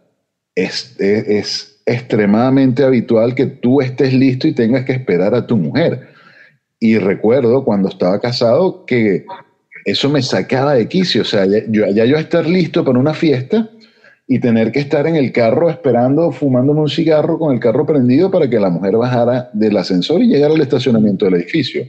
es, 0.55 1.75
extremadamente 1.85 2.85
habitual 2.85 3.35
que 3.35 3.47
tú 3.47 3.81
estés 3.81 4.13
listo 4.13 4.47
y 4.47 4.53
tengas 4.53 4.85
que 4.85 4.93
esperar 4.93 5.35
a 5.35 5.47
tu 5.47 5.57
mujer. 5.57 6.09
Y 6.79 6.99
recuerdo 6.99 7.65
cuando 7.65 7.89
estaba 7.89 8.21
casado 8.21 8.85
que 8.85 9.25
eso 9.85 10.09
me 10.11 10.23
sacaba 10.23 10.75
de 10.75 10.87
quicio. 10.87 11.23
O 11.23 11.25
sea, 11.25 11.47
ya 11.47 11.63
yo, 11.69 11.87
ya 11.89 12.05
yo 12.05 12.17
estar 12.17 12.47
listo 12.47 12.85
para 12.85 12.99
una 12.99 13.15
fiesta 13.15 13.69
y 14.29 14.39
tener 14.39 14.71
que 14.71 14.81
estar 14.81 15.07
en 15.07 15.17
el 15.17 15.33
carro 15.33 15.71
esperando, 15.71 16.31
fumándome 16.31 16.83
un 16.83 16.91
cigarro 16.91 17.39
con 17.39 17.55
el 17.55 17.61
carro 17.61 17.87
prendido 17.87 18.31
para 18.31 18.49
que 18.49 18.61
la 18.61 18.69
mujer 18.69 18.97
bajara 18.97 19.49
del 19.55 19.77
ascensor 19.79 20.23
y 20.23 20.29
llegara 20.29 20.55
al 20.55 20.61
estacionamiento 20.61 21.25
del 21.25 21.35
edificio. 21.35 21.85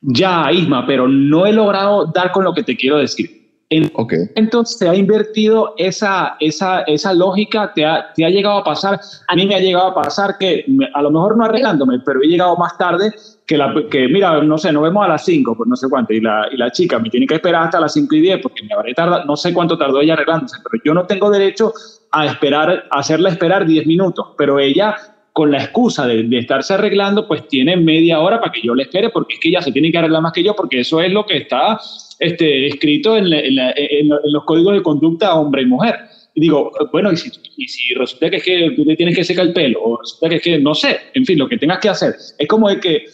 Ya, 0.00 0.50
Isma, 0.50 0.86
pero 0.86 1.06
no 1.06 1.46
he 1.46 1.52
logrado 1.52 2.06
dar 2.06 2.32
con 2.32 2.44
lo 2.44 2.54
que 2.54 2.62
te 2.62 2.76
quiero 2.76 2.96
decir. 2.98 3.37
Entonces, 3.70 4.78
¿te 4.78 4.88
ha 4.88 4.94
invertido 4.94 5.74
esa, 5.76 6.36
esa, 6.40 6.82
esa 6.82 7.12
lógica? 7.12 7.70
¿Te 7.74 7.84
ha, 7.84 8.12
¿Te 8.14 8.24
ha 8.24 8.30
llegado 8.30 8.58
a 8.58 8.64
pasar? 8.64 8.98
A 9.26 9.34
mí 9.34 9.46
me 9.46 9.56
ha 9.56 9.60
llegado 9.60 9.88
a 9.88 9.94
pasar 9.94 10.38
que, 10.38 10.64
a 10.94 11.02
lo 11.02 11.10
mejor 11.10 11.36
no 11.36 11.44
arreglándome, 11.44 11.98
pero 12.00 12.22
he 12.22 12.26
llegado 12.26 12.56
más 12.56 12.78
tarde 12.78 13.12
que, 13.46 13.58
la, 13.58 13.74
que 13.90 14.08
mira, 14.08 14.42
no 14.42 14.56
sé, 14.56 14.72
nos 14.72 14.82
vemos 14.82 15.04
a 15.04 15.08
las 15.08 15.24
5, 15.24 15.54
pues 15.54 15.68
no 15.68 15.76
sé 15.76 15.86
cuánto, 15.90 16.14
y 16.14 16.20
la, 16.20 16.48
y 16.50 16.56
la 16.56 16.70
chica 16.70 16.98
me 16.98 17.10
tiene 17.10 17.26
que 17.26 17.34
esperar 17.34 17.64
hasta 17.64 17.80
las 17.80 17.92
5 17.92 18.14
y 18.14 18.20
10 18.20 18.40
porque 18.42 18.62
me 18.64 18.74
habré 18.74 18.94
tardado, 18.94 19.26
no 19.26 19.36
sé 19.36 19.52
cuánto 19.52 19.76
tardó 19.76 20.00
ella 20.00 20.14
arreglándose, 20.14 20.56
pero 20.62 20.82
yo 20.82 20.94
no 20.94 21.06
tengo 21.06 21.30
derecho 21.30 21.72
a 22.10 22.24
esperar, 22.24 22.86
a 22.90 22.98
hacerla 22.98 23.28
esperar 23.28 23.66
10 23.66 23.86
minutos, 23.86 24.28
pero 24.38 24.58
ella 24.58 24.96
con 25.34 25.50
la 25.50 25.62
excusa 25.62 26.06
de, 26.06 26.22
de, 26.22 26.38
estarse 26.38 26.74
arreglando, 26.74 27.28
pues 27.28 27.46
tiene 27.48 27.76
media 27.76 28.18
hora 28.20 28.40
para 28.40 28.50
que 28.50 28.62
yo 28.62 28.74
le 28.74 28.84
espere, 28.84 29.10
porque 29.10 29.34
es 29.34 29.40
que 29.40 29.50
ella 29.50 29.60
se 29.60 29.72
tiene 29.72 29.92
que 29.92 29.98
arreglar 29.98 30.22
más 30.22 30.32
que 30.32 30.42
yo, 30.42 30.56
porque 30.56 30.80
eso 30.80 31.00
es 31.00 31.12
lo 31.12 31.24
que 31.26 31.36
está 31.36 31.78
este, 32.18 32.66
escrito 32.66 33.16
en, 33.16 33.30
los 33.30 34.44
códigos 34.44 34.74
de 34.74 34.82
conducta 34.82 35.34
hombre 35.34 35.62
y 35.62 35.66
mujer. 35.66 35.96
Y 36.34 36.40
digo, 36.42 36.70
bueno, 36.92 37.10
y 37.12 37.16
si, 37.16 37.94
resulta 37.94 38.30
que 38.30 38.36
es 38.36 38.44
que 38.44 38.72
tú 38.76 38.84
te 38.84 38.96
tienes 38.96 39.16
que 39.16 39.24
secar 39.24 39.46
el 39.46 39.52
pelo, 39.52 39.80
o 39.82 40.00
resulta 40.00 40.28
que 40.28 40.36
es 40.36 40.42
que, 40.42 40.58
no 40.58 40.74
sé, 40.74 40.98
en 41.14 41.24
fin, 41.24 41.38
lo 41.38 41.48
que 41.48 41.58
tengas 41.58 41.78
que 41.78 41.88
hacer. 41.88 42.14
Es 42.38 42.48
como 42.48 42.68
de 42.68 42.78
que 42.78 43.04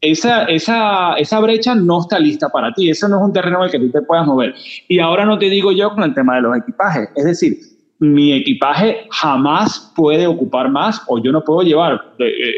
esa, 0.00 0.44
esa, 0.44 1.14
esa 1.14 1.40
brecha 1.40 1.74
no 1.74 2.00
está 2.00 2.18
lista 2.18 2.48
para 2.48 2.72
ti, 2.72 2.90
eso 2.90 3.08
no 3.08 3.18
es 3.18 3.22
un 3.22 3.32
terreno 3.32 3.58
en 3.58 3.64
el 3.66 3.70
que 3.70 3.78
tú 3.78 3.90
te 3.90 4.02
puedas 4.02 4.26
mover. 4.26 4.54
Y 4.88 4.98
ahora 4.98 5.24
no 5.24 5.38
te 5.38 5.48
digo 5.48 5.70
yo 5.70 5.90
con 5.90 6.02
el 6.02 6.14
tema 6.14 6.36
de 6.36 6.42
los 6.42 6.56
equipajes, 6.56 7.08
es 7.14 7.24
decir, 7.24 7.56
mi 8.00 8.32
equipaje 8.32 9.06
jamás 9.10 9.92
puede 9.94 10.26
ocupar 10.26 10.68
más 10.68 11.00
o 11.06 11.22
yo 11.22 11.30
no 11.30 11.44
puedo 11.44 11.62
llevar 11.62 12.14
eh, 12.18 12.52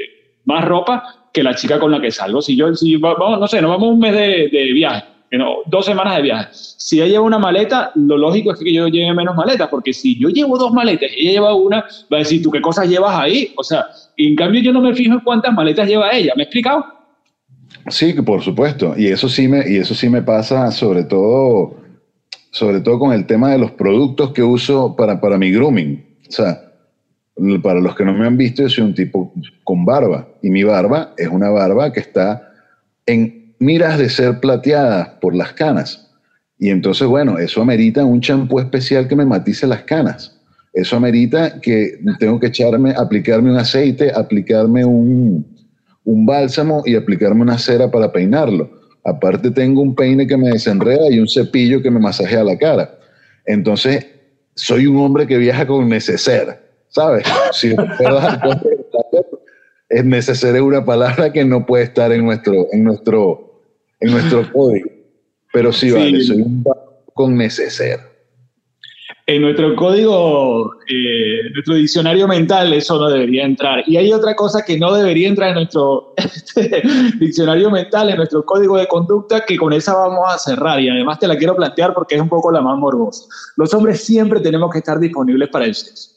más 0.47 0.65
ropa 0.65 1.05
que 1.35 1.43
la 1.43 1.55
chica 1.55 1.79
con 1.79 1.91
la 1.91 2.01
que 2.01 2.11
salgo. 2.11 2.41
Si 2.41 2.57
yo, 2.57 2.75
si 2.75 2.97
vamos, 2.97 3.39
no 3.39 3.47
sé, 3.47 3.61
nos 3.61 3.73
vamos 3.73 3.91
un 3.91 3.99
mes 3.99 4.15
de 4.15 4.71
viaje 4.73 5.14
no, 5.39 5.59
dos 5.67 5.87
semanas 5.87 6.17
de 6.17 6.23
viaje. 6.23 6.49
Si 6.53 7.01
ella 7.01 7.13
lleva 7.13 7.25
una 7.25 7.39
maleta, 7.39 7.93
lo 7.95 8.17
lógico 8.17 8.53
es 8.53 8.59
que 8.59 8.73
yo 8.73 8.89
lleve 8.89 9.15
menos 9.15 9.35
maletas, 9.35 9.69
porque 9.69 9.93
si 9.93 10.19
yo 10.19 10.29
llevo 10.29 10.59
dos 10.59 10.73
maletas 10.73 11.11
y 11.17 11.23
ella 11.23 11.33
lleva 11.33 11.55
una, 11.55 11.85
va 12.13 12.17
a 12.17 12.19
decir, 12.19 12.43
¿tú 12.43 12.51
qué 12.51 12.61
cosas 12.61 12.89
llevas 12.89 13.17
ahí? 13.17 13.53
O 13.57 13.65
sea, 13.65 13.87
en 14.17 14.37
cambio 14.37 14.61
yo 14.61 14.73
no 14.73 14.81
me 14.81 14.95
fijo 14.95 15.15
en 15.15 15.21
cuántas 15.21 15.53
maletas 15.55 15.89
lleva 15.89 16.11
ella. 16.11 16.33
¿Me 16.37 16.43
he 16.43 16.45
explicado? 16.45 16.85
Sí, 17.89 18.13
por 18.13 18.43
supuesto. 18.43 18.95
Y 18.97 19.09
eso 19.09 19.29
sí 19.29 19.49
me, 19.49 19.69
y 19.69 19.77
eso 19.77 19.95
sí 19.95 20.09
me 20.09 20.23
pasa 20.23 20.71
sobre 20.71 21.05
todo, 21.05 21.77
sobre 22.51 22.81
todo 22.81 22.99
con 22.99 23.13
el 23.13 23.27
tema 23.27 23.53
de 23.53 23.59
los 23.59 23.73
productos 23.73 24.33
que 24.33 24.43
uso 24.43 24.95
para, 24.97 25.21
para 25.21 25.39
mi 25.39 25.51
grooming. 25.51 26.05
O 26.29 26.33
sea, 26.33 26.61
para 27.63 27.81
los 27.81 27.95
que 27.95 28.05
no 28.05 28.15
me 28.15 28.27
han 28.27 28.37
visto, 28.37 28.63
yo 28.63 28.69
soy 28.69 28.85
un 28.85 28.95
tipo 28.95 29.33
con 29.65 29.85
barba. 29.85 30.29
Y 30.43 30.51
mi 30.51 30.63
barba 30.63 31.15
es 31.17 31.29
una 31.29 31.51
barba 31.51 31.93
que 31.93 32.01
está 32.01 32.53
en 33.07 33.44
miras 33.59 33.99
de 33.99 34.09
ser 34.09 34.41
plateadas 34.41 35.09
por 35.21 35.35
las 35.35 35.53
canas. 35.53 36.11
Y 36.59 36.71
entonces, 36.71 37.07
bueno, 37.07 37.39
eso 37.39 37.61
amerita 37.61 38.05
un 38.05 38.21
champú 38.21 38.61
especial 38.61 39.09
que 39.09 39.17
me 39.17 39.27
matice 39.27 39.67
las 39.67 39.83
canas. 39.83 40.41
Eso 40.73 40.97
amerita 40.97 41.61
que 41.61 41.99
tengo 42.19 42.41
que 42.41 42.49
echarme, 42.49 42.95
aplicarme 42.97 43.51
un 43.51 43.59
aceite, 43.59 44.13
aplicarme 44.13 44.85
un, 44.85 45.47
un 46.05 46.27
bálsamo 46.27 46.83
y 46.85 46.97
aplicarme 46.97 47.43
una 47.43 47.59
cera 47.59 47.91
para 47.91 48.13
peinarlo. 48.13 48.71
Aparte 49.05 49.51
tengo 49.51 49.83
un 49.83 49.95
peine 49.95 50.27
que 50.27 50.37
me 50.37 50.51
desenreda 50.51 51.11
y 51.11 51.21
un 51.21 51.29
cepillo 51.29 51.83
que 51.83 51.91
me 51.91 52.01
masajea 52.01 52.43
la 52.43 52.57
cara. 52.57 52.99
Entonces, 53.47 54.07
soy 54.55 54.87
un 54.87 54.97
hombre 54.99 55.27
que 55.27 55.37
viaja 55.37 55.67
con 55.67 55.89
neceser, 55.89 56.61
¿sabes? 56.89 57.25
Si 57.53 57.69
es 57.69 57.77
necesario 60.03 60.65
una 60.65 60.85
palabra 60.85 61.31
que 61.31 61.45
no 61.45 61.67
puede 61.67 61.85
estar 61.85 62.11
en 62.11 62.25
nuestro, 62.25 62.67
en 62.73 62.85
nuestro 62.85 63.45
en 64.01 64.13
nuestro 64.13 64.43
código. 64.53 64.91
Pero 65.53 65.73
sí, 65.73 65.91
vale, 65.91 66.21
soy 66.21 66.43
un 66.43 66.65
con 67.13 67.37
neceser. 67.37 68.01
En 69.27 69.41
nuestro 69.41 69.75
código, 69.77 70.75
eh, 70.89 71.49
nuestro 71.55 71.77
diccionario 71.77 72.29
mental, 72.29 72.75
eso 72.75 72.99
no 72.99 73.09
debería 73.09 73.45
entrar. 73.45 73.83
Y 73.87 73.97
hay 73.97 74.13
otra 74.13 74.35
cosa 74.35 74.63
que 74.63 74.79
no 74.79 74.93
debería 74.93 75.29
entrar 75.29 75.51
en 75.51 75.55
nuestro 75.55 76.13
diccionario 77.21 77.71
mental, 77.71 78.11
en 78.11 78.17
nuestro 78.17 78.45
código 78.45 78.77
de 78.77 78.87
conducta, 78.87 79.45
que 79.47 79.57
con 79.57 79.73
esa 79.73 79.95
vamos 79.95 80.25
a 80.29 80.37
cerrar. 80.39 80.81
Y 80.81 80.91
además 80.91 81.21
te 81.21 81.29
la 81.29 81.39
quiero 81.39 81.57
plantear 81.57 81.95
porque 81.95 82.17
es 82.17 82.21
un 82.21 82.29
poco 82.29 82.51
la 82.51 82.61
más 82.61 82.77
morbosa. 82.77 83.25
Los 83.57 83.73
hombres 83.73 84.05
siempre 84.05 84.41
tenemos 84.41 84.71
que 84.71 84.79
estar 84.79 84.99
disponibles 84.99 85.49
para 85.49 85.65
el 85.67 85.75
sexo. 85.75 86.11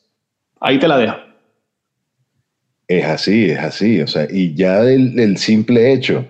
Ahí 0.59 0.77
te 0.79 0.87
la 0.87 0.97
dejo. 0.97 1.26
Es 2.87 3.05
así, 3.05 3.45
es 3.45 3.59
así. 3.59 4.01
O 4.01 4.07
sea, 4.07 4.27
y 4.29 4.53
ya 4.53 4.81
del 4.81 5.37
simple 5.37 5.93
hecho 5.93 6.25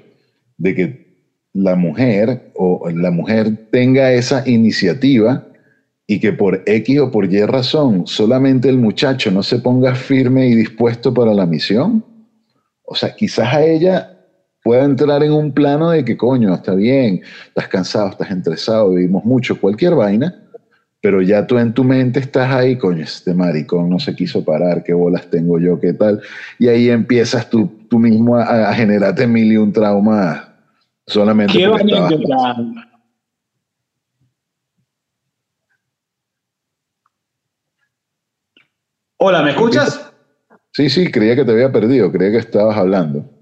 de 0.57 0.75
que 0.75 1.07
la 1.53 1.75
mujer 1.75 2.51
o 2.55 2.89
la 2.89 3.11
mujer 3.11 3.69
tenga 3.71 4.11
esa 4.11 4.47
iniciativa 4.47 5.47
y 6.07 6.19
que 6.19 6.31
por 6.31 6.63
X 6.65 6.99
o 6.99 7.11
por 7.11 7.31
Y 7.31 7.43
razón 7.45 8.07
solamente 8.07 8.69
el 8.69 8.77
muchacho 8.77 9.29
no 9.29 9.43
se 9.43 9.59
ponga 9.59 9.93
firme 9.93 10.47
y 10.47 10.55
dispuesto 10.55 11.13
para 11.13 11.33
la 11.33 11.45
misión, 11.45 12.03
o 12.83 12.95
sea, 12.95 13.13
quizás 13.13 13.53
a 13.53 13.65
ella 13.65 14.17
pueda 14.63 14.85
entrar 14.85 15.23
en 15.23 15.33
un 15.33 15.51
plano 15.51 15.91
de 15.91 16.05
que 16.05 16.15
coño, 16.15 16.53
está 16.53 16.73
bien, 16.73 17.21
estás 17.47 17.67
cansado, 17.67 18.09
estás 18.09 18.31
estresado, 18.31 18.91
vivimos 18.91 19.25
mucho, 19.25 19.59
cualquier 19.59 19.95
vaina, 19.95 20.46
pero 21.01 21.21
ya 21.21 21.45
tú 21.47 21.57
en 21.57 21.73
tu 21.73 21.83
mente 21.83 22.19
estás 22.19 22.51
ahí, 22.51 22.77
coño, 22.77 23.03
este 23.03 23.33
maricón 23.33 23.89
no 23.89 23.99
se 23.99 24.15
quiso 24.15 24.43
parar, 24.43 24.83
qué 24.83 24.93
bolas 24.93 25.29
tengo 25.29 25.59
yo, 25.59 25.79
qué 25.79 25.93
tal, 25.93 26.21
y 26.59 26.67
ahí 26.67 26.89
empiezas 26.89 27.49
tú, 27.49 27.71
tú 27.89 27.99
mismo 27.99 28.35
a, 28.35 28.69
a 28.69 28.73
generarte 28.73 29.27
mil 29.27 29.51
y 29.51 29.57
un 29.57 29.71
traumas 29.71 30.47
Solamente 31.07 31.53
Quiero 31.53 31.77
Hola, 39.19 39.41
¿me 39.41 39.49
escuchas? 39.51 40.13
Sí, 40.73 40.89
sí, 40.89 41.09
creía 41.09 41.35
que 41.35 41.43
te 41.43 41.51
había 41.51 41.71
perdido, 41.71 42.11
creía 42.11 42.33
que 42.33 42.37
estabas 42.37 42.77
hablando. 42.77 43.36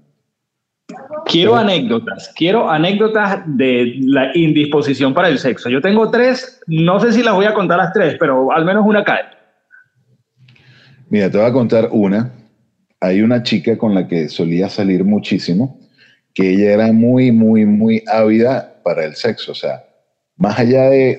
Quiero 1.28 1.56
anécdotas, 1.56 2.32
quiero 2.36 2.70
anécdotas 2.70 3.42
de 3.46 3.96
la 4.00 4.30
indisposición 4.36 5.12
para 5.12 5.28
el 5.28 5.38
sexo. 5.38 5.68
Yo 5.68 5.80
tengo 5.80 6.08
tres, 6.10 6.60
no 6.68 7.00
sé 7.00 7.12
si 7.12 7.22
las 7.22 7.34
voy 7.34 7.46
a 7.46 7.52
contar 7.52 7.78
las 7.78 7.92
tres, 7.92 8.16
pero 8.18 8.52
al 8.52 8.64
menos 8.64 8.86
una 8.86 9.02
cae. 9.02 9.24
Mira, 11.10 11.28
te 11.28 11.36
voy 11.36 11.46
a 11.46 11.52
contar 11.52 11.88
una. 11.90 12.32
Hay 13.00 13.22
una 13.22 13.42
chica 13.42 13.76
con 13.76 13.94
la 13.94 14.06
que 14.06 14.28
solía 14.28 14.68
salir 14.68 15.04
muchísimo 15.04 15.80
que 16.36 16.50
ella 16.50 16.72
era 16.72 16.92
muy, 16.92 17.32
muy, 17.32 17.64
muy 17.64 18.04
ávida 18.06 18.80
para 18.84 19.06
el 19.06 19.16
sexo. 19.16 19.52
O 19.52 19.54
sea, 19.54 19.84
más 20.36 20.58
allá 20.58 20.90
de, 20.90 21.18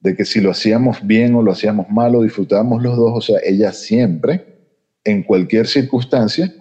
de, 0.00 0.16
que 0.16 0.24
si 0.24 0.40
lo 0.40 0.50
hacíamos 0.50 1.06
bien 1.06 1.34
o 1.36 1.42
lo 1.42 1.52
hacíamos 1.52 1.88
mal 1.88 2.16
o 2.16 2.22
disfrutábamos 2.22 2.82
los 2.82 2.96
dos, 2.96 3.12
o 3.14 3.20
sea, 3.20 3.38
ella 3.44 3.72
siempre, 3.72 4.44
en 5.04 5.22
cualquier 5.22 5.68
circunstancia, 5.68 6.52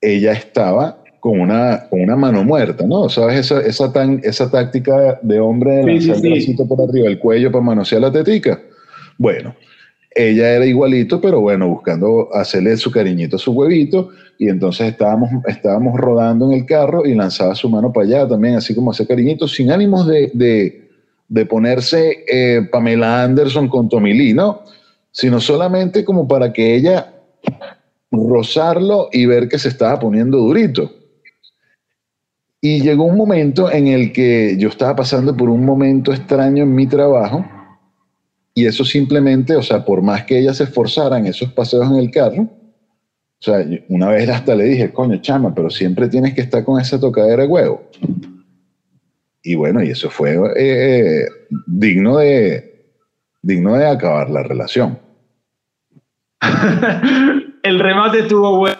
ella 0.00 0.32
estaba 0.32 1.04
con 1.26 1.40
una, 1.40 1.88
con 1.90 2.02
una 2.02 2.14
mano 2.14 2.44
muerta, 2.44 2.86
¿no? 2.86 3.08
¿Sabes? 3.08 3.40
Esa, 3.40 3.60
esa, 3.60 3.92
tan, 3.92 4.20
esa 4.22 4.48
táctica 4.48 5.18
de 5.22 5.40
hombre 5.40 5.78
de 5.78 5.94
lanzar 5.94 6.24
el 6.24 6.68
por 6.68 6.80
arriba 6.80 7.08
del 7.08 7.18
cuello 7.18 7.50
para 7.50 7.64
manosear 7.64 8.00
la 8.00 8.12
tetica. 8.12 8.60
Bueno, 9.18 9.52
ella 10.14 10.50
era 10.52 10.64
igualito, 10.64 11.20
pero 11.20 11.40
bueno, 11.40 11.68
buscando 11.68 12.28
hacerle 12.32 12.76
su 12.76 12.92
cariñito 12.92 13.34
a 13.34 13.38
su 13.40 13.50
huevito, 13.50 14.10
y 14.38 14.48
entonces 14.48 14.86
estábamos, 14.86 15.28
estábamos 15.48 15.98
rodando 15.98 16.46
en 16.46 16.60
el 16.60 16.64
carro 16.64 17.04
y 17.04 17.16
lanzaba 17.16 17.56
su 17.56 17.68
mano 17.68 17.92
para 17.92 18.06
allá 18.06 18.28
también, 18.28 18.54
así 18.54 18.72
como 18.72 18.92
hacer 18.92 19.08
cariñito, 19.08 19.48
sin 19.48 19.72
ánimos 19.72 20.06
de, 20.06 20.88
ponerse 21.50 22.24
eh, 22.30 22.68
Pamela 22.70 23.24
Anderson 23.24 23.68
con 23.68 23.88
Tommy 23.88 24.14
Lee, 24.14 24.32
¿no? 24.32 24.62
Sino 25.10 25.40
solamente 25.40 26.04
como 26.04 26.28
para 26.28 26.52
que 26.52 26.76
ella 26.76 27.14
rozarlo 28.12 29.08
y 29.12 29.26
ver 29.26 29.48
que 29.48 29.58
se 29.58 29.70
estaba 29.70 29.98
poniendo 29.98 30.38
durito. 30.38 30.92
Y 32.68 32.80
llegó 32.80 33.04
un 33.04 33.16
momento 33.16 33.70
en 33.70 33.86
el 33.86 34.12
que 34.12 34.56
yo 34.58 34.70
estaba 34.70 34.96
pasando 34.96 35.36
por 35.36 35.48
un 35.48 35.64
momento 35.64 36.12
extraño 36.12 36.64
en 36.64 36.74
mi 36.74 36.88
trabajo 36.88 37.46
y 38.54 38.66
eso 38.66 38.84
simplemente, 38.84 39.54
o 39.54 39.62
sea, 39.62 39.84
por 39.84 40.02
más 40.02 40.24
que 40.24 40.40
ella 40.40 40.52
se 40.52 40.64
esforzara 40.64 41.16
en 41.16 41.26
esos 41.26 41.52
paseos 41.52 41.88
en 41.88 41.98
el 41.98 42.10
carro, 42.10 42.42
o 42.42 42.50
sea, 43.38 43.64
una 43.88 44.08
vez 44.08 44.28
hasta 44.28 44.56
le 44.56 44.64
dije, 44.64 44.92
coño, 44.92 45.18
chama, 45.18 45.54
pero 45.54 45.70
siempre 45.70 46.08
tienes 46.08 46.34
que 46.34 46.40
estar 46.40 46.64
con 46.64 46.80
esa 46.80 46.98
tocadera 46.98 47.44
de 47.44 47.48
huevo. 47.48 47.88
Y 49.44 49.54
bueno, 49.54 49.80
y 49.80 49.90
eso 49.90 50.10
fue 50.10 50.36
eh, 50.56 51.24
digno, 51.68 52.18
de, 52.18 52.96
digno 53.42 53.74
de 53.74 53.86
acabar 53.86 54.28
la 54.28 54.42
relación. 54.42 54.98
el 57.62 57.78
remate 57.78 58.24
tuvo 58.24 58.58
bueno. 58.58 58.76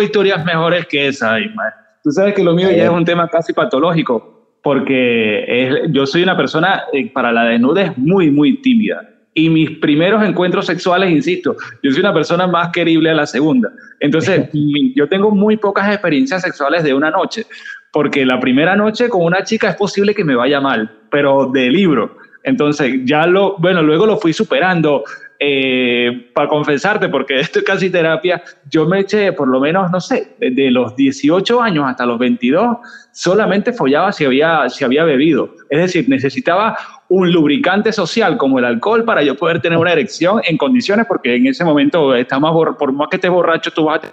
historias 0.00 0.42
mejores 0.46 0.86
que 0.86 1.08
esa, 1.08 1.38
Ismael. 1.38 1.74
Tú 2.08 2.12
sabes 2.12 2.32
que 2.32 2.42
lo 2.42 2.54
mío 2.54 2.70
ya 2.70 2.84
es 2.84 2.90
un 2.90 3.04
tema 3.04 3.28
casi 3.28 3.52
patológico, 3.52 4.56
porque 4.62 5.82
yo 5.90 6.06
soy 6.06 6.22
una 6.22 6.38
persona 6.38 6.84
eh, 6.90 7.12
para 7.12 7.30
la 7.32 7.44
desnudez 7.44 7.98
muy, 7.98 8.30
muy 8.30 8.62
tímida. 8.62 9.06
Y 9.34 9.50
mis 9.50 9.72
primeros 9.72 10.26
encuentros 10.26 10.64
sexuales, 10.64 11.10
insisto, 11.10 11.54
yo 11.82 11.90
soy 11.90 12.00
una 12.00 12.14
persona 12.14 12.46
más 12.46 12.70
querible 12.70 13.10
a 13.10 13.14
la 13.14 13.26
segunda. 13.26 13.70
Entonces, 14.00 14.48
yo 14.94 15.06
tengo 15.10 15.30
muy 15.30 15.58
pocas 15.58 15.92
experiencias 15.92 16.40
sexuales 16.40 16.82
de 16.82 16.94
una 16.94 17.10
noche, 17.10 17.44
porque 17.92 18.24
la 18.24 18.40
primera 18.40 18.74
noche 18.74 19.10
con 19.10 19.22
una 19.22 19.44
chica 19.44 19.68
es 19.68 19.76
posible 19.76 20.14
que 20.14 20.24
me 20.24 20.34
vaya 20.34 20.62
mal, 20.62 20.90
pero 21.10 21.50
de 21.52 21.68
libro. 21.68 22.16
Entonces, 22.42 23.00
ya 23.04 23.26
lo, 23.26 23.58
bueno, 23.58 23.82
luego 23.82 24.06
lo 24.06 24.16
fui 24.16 24.32
superando. 24.32 25.04
Eh, 25.40 26.30
para 26.34 26.48
confesarte, 26.48 27.08
porque 27.08 27.38
esto 27.40 27.60
es 27.60 27.64
casi 27.64 27.90
terapia, 27.90 28.42
yo 28.68 28.86
me 28.86 29.00
eché 29.00 29.32
por 29.32 29.46
lo 29.46 29.60
menos, 29.60 29.88
no 29.88 30.00
sé, 30.00 30.34
de 30.40 30.70
los 30.72 30.96
18 30.96 31.62
años 31.62 31.84
hasta 31.86 32.04
los 32.04 32.18
22, 32.18 32.78
solamente 33.12 33.72
follaba 33.72 34.10
si 34.10 34.24
había, 34.24 34.68
si 34.68 34.84
había 34.84 35.04
bebido. 35.04 35.54
Es 35.70 35.80
decir, 35.80 36.08
necesitaba 36.08 36.76
un 37.08 37.30
lubricante 37.30 37.92
social 37.92 38.36
como 38.36 38.58
el 38.58 38.64
alcohol 38.64 39.04
para 39.04 39.22
yo 39.22 39.36
poder 39.36 39.60
tener 39.60 39.78
una 39.78 39.92
erección 39.92 40.40
en 40.44 40.56
condiciones, 40.56 41.06
porque 41.06 41.36
en 41.36 41.46
ese 41.46 41.64
momento 41.64 42.16
está 42.16 42.40
más 42.40 42.52
por 42.76 42.92
más 42.92 43.08
que 43.08 43.16
estés 43.16 43.30
borracho, 43.30 43.70
tú 43.70 43.84
vas 43.84 44.02
a 44.02 44.12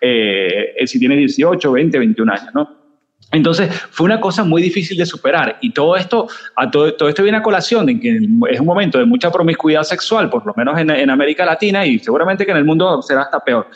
eh, 0.00 0.74
si 0.86 0.98
tienes 0.98 1.18
18, 1.18 1.72
20, 1.72 1.98
21 1.98 2.32
años, 2.32 2.54
¿no? 2.54 2.85
Entonces 3.32 3.72
fue 3.90 4.06
una 4.06 4.20
cosa 4.20 4.44
muy 4.44 4.62
difícil 4.62 4.96
de 4.96 5.04
superar 5.04 5.58
y 5.60 5.70
todo 5.72 5.96
esto, 5.96 6.28
a 6.54 6.70
todo, 6.70 6.94
todo, 6.94 7.08
esto 7.08 7.22
viene 7.22 7.38
a 7.38 7.42
colación 7.42 7.86
de 7.86 7.98
que 8.00 8.16
es 8.50 8.60
un 8.60 8.66
momento 8.66 8.98
de 8.98 9.04
mucha 9.04 9.30
promiscuidad 9.30 9.82
sexual, 9.82 10.30
por 10.30 10.46
lo 10.46 10.54
menos 10.56 10.78
en, 10.78 10.90
en 10.90 11.10
América 11.10 11.44
Latina 11.44 11.84
y 11.84 11.98
seguramente 11.98 12.46
que 12.46 12.52
en 12.52 12.58
el 12.58 12.64
mundo 12.64 13.02
será 13.02 13.22
hasta 13.22 13.40
peor. 13.40 13.68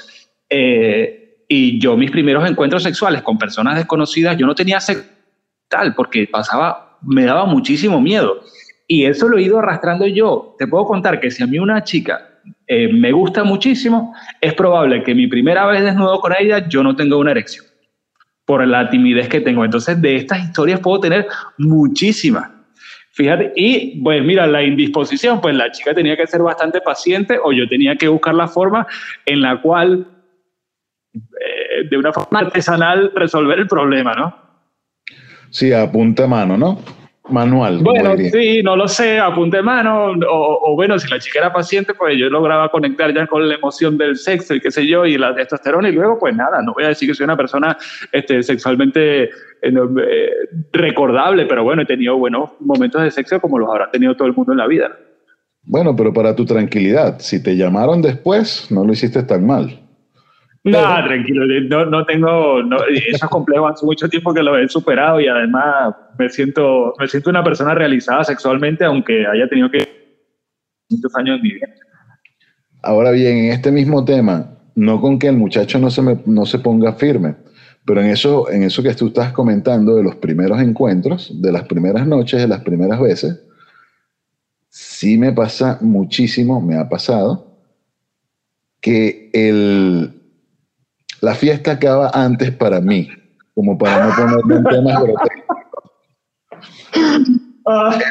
Eh, 0.48 1.44
y 1.48 1.80
yo 1.80 1.96
mis 1.96 2.10
primeros 2.10 2.48
encuentros 2.48 2.82
sexuales 2.82 3.22
con 3.22 3.38
personas 3.38 3.76
desconocidas, 3.76 4.36
yo 4.36 4.46
no 4.46 4.54
tenía 4.54 4.80
sexo 4.80 5.04
tal 5.68 5.94
porque 5.94 6.26
pasaba, 6.26 6.98
me 7.02 7.24
daba 7.24 7.44
muchísimo 7.46 8.00
miedo. 8.00 8.42
Y 8.86 9.04
eso 9.04 9.28
lo 9.28 9.38
he 9.38 9.42
ido 9.42 9.58
arrastrando 9.58 10.06
yo. 10.06 10.56
Te 10.58 10.66
puedo 10.66 10.84
contar 10.84 11.20
que 11.20 11.30
si 11.30 11.42
a 11.42 11.46
mí 11.46 11.58
una 11.58 11.84
chica 11.84 12.40
eh, 12.66 12.92
me 12.92 13.12
gusta 13.12 13.44
muchísimo, 13.44 14.14
es 14.40 14.52
probable 14.54 15.02
que 15.04 15.14
mi 15.14 15.28
primera 15.28 15.66
vez 15.66 15.84
desnudo 15.84 16.20
con 16.20 16.32
ella 16.38 16.68
yo 16.68 16.82
no 16.82 16.96
tenga 16.96 17.16
una 17.16 17.30
erección 17.30 17.69
por 18.50 18.66
la 18.66 18.90
timidez 18.90 19.28
que 19.28 19.40
tengo. 19.40 19.64
Entonces, 19.64 20.02
de 20.02 20.16
estas 20.16 20.42
historias 20.42 20.80
puedo 20.80 20.98
tener 20.98 21.28
muchísimas. 21.56 22.50
Fíjate, 23.12 23.52
y 23.54 24.02
pues 24.02 24.24
mira, 24.24 24.44
la 24.48 24.60
indisposición, 24.60 25.40
pues 25.40 25.54
la 25.54 25.70
chica 25.70 25.94
tenía 25.94 26.16
que 26.16 26.26
ser 26.26 26.42
bastante 26.42 26.80
paciente 26.80 27.38
o 27.40 27.52
yo 27.52 27.68
tenía 27.68 27.94
que 27.94 28.08
buscar 28.08 28.34
la 28.34 28.48
forma 28.48 28.88
en 29.24 29.40
la 29.40 29.60
cual, 29.62 30.04
eh, 31.14 31.88
de 31.88 31.96
una 31.96 32.12
forma 32.12 32.40
artesanal, 32.40 33.12
resolver 33.14 33.56
el 33.56 33.68
problema, 33.68 34.14
¿no? 34.14 34.36
Sí, 35.50 35.72
a 35.72 35.88
punta 35.88 36.26
mano, 36.26 36.58
¿no? 36.58 36.80
Manual. 37.30 37.78
Bueno, 37.78 38.14
sí, 38.16 38.62
no 38.62 38.76
lo 38.76 38.88
sé, 38.88 39.18
apunte 39.18 39.62
mano, 39.62 40.12
o, 40.28 40.74
bueno, 40.74 40.98
si 40.98 41.08
la 41.08 41.18
chica 41.18 41.40
era 41.40 41.52
paciente, 41.52 41.94
pues 41.94 42.16
yo 42.16 42.28
lograba 42.28 42.68
conectar 42.70 43.12
ya 43.14 43.26
con 43.26 43.48
la 43.48 43.54
emoción 43.54 43.96
del 43.98 44.16
sexo 44.16 44.54
y 44.54 44.60
qué 44.60 44.70
sé 44.70 44.86
yo, 44.86 45.06
y 45.06 45.18
la 45.18 45.34
testosterona, 45.34 45.88
y 45.88 45.92
luego, 45.92 46.18
pues 46.18 46.34
nada, 46.36 46.62
no 46.62 46.74
voy 46.74 46.84
a 46.84 46.88
decir 46.88 47.08
que 47.08 47.14
soy 47.14 47.24
una 47.24 47.36
persona 47.36 47.76
este, 48.12 48.42
sexualmente 48.42 49.24
eh, 49.24 49.30
eh, 49.62 50.30
recordable, 50.72 51.46
pero 51.46 51.64
bueno, 51.64 51.82
he 51.82 51.86
tenido 51.86 52.16
buenos 52.16 52.50
momentos 52.60 53.02
de 53.02 53.10
sexo 53.10 53.40
como 53.40 53.58
los 53.58 53.68
habrá 53.68 53.90
tenido 53.90 54.14
todo 54.16 54.28
el 54.28 54.34
mundo 54.34 54.52
en 54.52 54.58
la 54.58 54.66
vida. 54.66 54.90
Bueno, 55.62 55.94
pero 55.94 56.12
para 56.12 56.34
tu 56.34 56.44
tranquilidad, 56.44 57.18
si 57.20 57.42
te 57.42 57.56
llamaron 57.56 58.02
después, 58.02 58.70
no 58.70 58.84
lo 58.84 58.92
hiciste 58.92 59.22
tan 59.22 59.46
mal. 59.46 59.89
No, 60.62 61.04
tranquilo, 61.04 61.46
no, 61.70 61.86
no 61.86 62.04
tengo, 62.04 62.62
no, 62.62 62.76
eso 62.84 63.24
es 63.24 63.30
complejo, 63.30 63.66
hace 63.66 63.86
mucho 63.86 64.08
tiempo 64.08 64.34
que 64.34 64.42
lo 64.42 64.58
he 64.58 64.68
superado 64.68 65.18
y 65.18 65.26
además 65.26 65.94
me 66.18 66.28
siento, 66.28 66.92
me 66.98 67.08
siento 67.08 67.30
una 67.30 67.42
persona 67.42 67.74
realizada 67.74 68.24
sexualmente, 68.24 68.84
aunque 68.84 69.26
haya 69.26 69.48
tenido 69.48 69.70
que 69.70 69.88
muchos 70.90 71.16
años 71.16 71.36
en 71.36 71.42
mi 71.42 71.52
vida. 71.52 71.66
Ahora 72.82 73.10
bien, 73.10 73.38
en 73.38 73.52
este 73.52 73.72
mismo 73.72 74.04
tema, 74.04 74.58
no 74.74 75.00
con 75.00 75.18
que 75.18 75.28
el 75.28 75.36
muchacho 75.36 75.78
no 75.78 75.90
se, 75.90 76.02
no 76.26 76.44
se 76.44 76.58
ponga 76.58 76.92
firme, 76.92 77.36
pero 77.86 78.02
en 78.02 78.08
eso, 78.10 78.50
en 78.50 78.62
eso 78.62 78.82
que 78.82 78.92
tú 78.94 79.06
estás 79.06 79.32
comentando 79.32 79.96
de 79.96 80.02
los 80.02 80.16
primeros 80.16 80.60
encuentros, 80.60 81.40
de 81.40 81.52
las 81.52 81.64
primeras 81.64 82.06
noches, 82.06 82.38
de 82.38 82.48
las 82.48 82.60
primeras 82.60 83.00
veces, 83.00 83.40
sí 84.68 85.16
me 85.16 85.32
pasa 85.32 85.78
muchísimo, 85.80 86.60
me 86.60 86.76
ha 86.76 86.86
pasado, 86.86 87.46
que 88.80 89.30
el, 89.32 90.19
la 91.20 91.34
fiesta 91.34 91.72
acaba 91.72 92.10
antes 92.14 92.50
para 92.50 92.80
mí, 92.80 93.08
como 93.54 93.76
para 93.76 94.06
no 94.06 94.14
ponerme 94.14 94.56
en 94.56 94.64
temas 94.64 95.02
grotescos. 95.02 95.56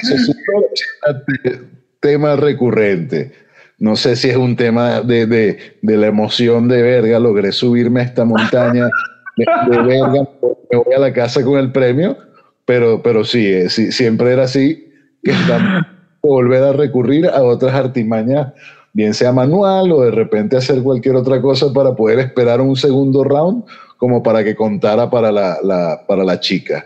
Eso 0.03 0.15
es 0.15 0.29
un 0.29 1.69
tema 1.99 2.35
recurrente. 2.35 3.33
No 3.79 3.95
sé 3.95 4.15
si 4.15 4.29
es 4.29 4.35
un 4.35 4.55
tema 4.55 5.01
de, 5.01 5.25
de, 5.25 5.77
de, 5.81 5.97
la 5.97 6.07
emoción 6.07 6.67
de 6.67 6.81
verga, 6.81 7.17
logré 7.17 7.51
subirme 7.51 8.01
a 8.01 8.03
esta 8.03 8.25
montaña 8.25 8.89
de, 9.37 9.81
verga, 9.81 10.27
me 10.69 10.77
voy 10.77 10.93
a 10.93 10.99
la 10.99 11.13
casa 11.13 11.43
con 11.43 11.57
el 11.57 11.71
premio, 11.71 12.17
pero, 12.65 13.01
pero 13.01 13.23
sí, 13.23 13.47
eh, 13.47 13.69
sí 13.69 13.91
siempre 13.93 14.33
era 14.33 14.43
así, 14.43 14.91
que 15.23 15.31
volver 16.21 16.63
a 16.63 16.73
recurrir 16.73 17.27
a 17.27 17.41
otras 17.41 17.73
artimañas 17.73 18.53
bien 18.93 19.13
sea 19.13 19.31
manual 19.31 19.91
o 19.91 20.01
de 20.01 20.11
repente 20.11 20.57
hacer 20.57 20.81
cualquier 20.81 21.15
otra 21.15 21.41
cosa 21.41 21.71
para 21.73 21.95
poder 21.95 22.19
esperar 22.19 22.61
un 22.61 22.75
segundo 22.75 23.23
round 23.23 23.63
como 23.97 24.23
para 24.23 24.43
que 24.43 24.55
contara 24.55 25.09
para 25.09 25.31
la, 25.31 26.01
para 26.07 26.23
la 26.23 26.39
chica. 26.39 26.85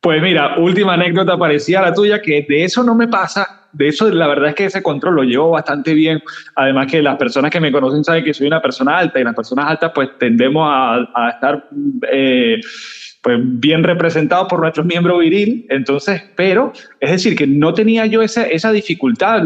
Pues 0.00 0.20
mira, 0.20 0.58
última 0.58 0.94
anécdota 0.94 1.38
parecida 1.38 1.78
a 1.78 1.82
la 1.82 1.94
tuya, 1.94 2.20
que 2.20 2.44
de 2.48 2.64
eso 2.64 2.82
no 2.82 2.96
me 2.96 3.06
pasa, 3.06 3.68
de 3.72 3.86
eso 3.86 4.08
la 4.10 4.26
verdad 4.26 4.48
es 4.48 4.54
que 4.56 4.64
ese 4.64 4.82
control 4.82 5.14
lo 5.14 5.22
llevo 5.22 5.50
bastante 5.50 5.94
bien, 5.94 6.20
además 6.56 6.88
que 6.90 7.00
las 7.00 7.16
personas 7.16 7.52
que 7.52 7.60
me 7.60 7.70
conocen 7.70 8.02
saben 8.02 8.24
que 8.24 8.34
soy 8.34 8.48
una 8.48 8.60
persona 8.60 8.98
alta 8.98 9.20
y 9.20 9.24
las 9.24 9.36
personas 9.36 9.66
altas 9.70 9.92
pues 9.94 10.10
tendemos 10.18 10.68
a, 10.68 11.30
estar... 11.30 11.68
Eh, 12.10 12.60
pues 13.22 13.38
bien 13.40 13.84
representados 13.84 14.48
por 14.48 14.58
nuestro 14.58 14.82
miembro 14.82 15.18
viril, 15.18 15.64
entonces, 15.70 16.20
pero 16.34 16.72
es 16.98 17.12
decir, 17.12 17.36
que 17.36 17.46
no 17.46 17.72
tenía 17.72 18.04
yo 18.06 18.20
esa, 18.20 18.44
esa 18.48 18.72
dificultad, 18.72 19.44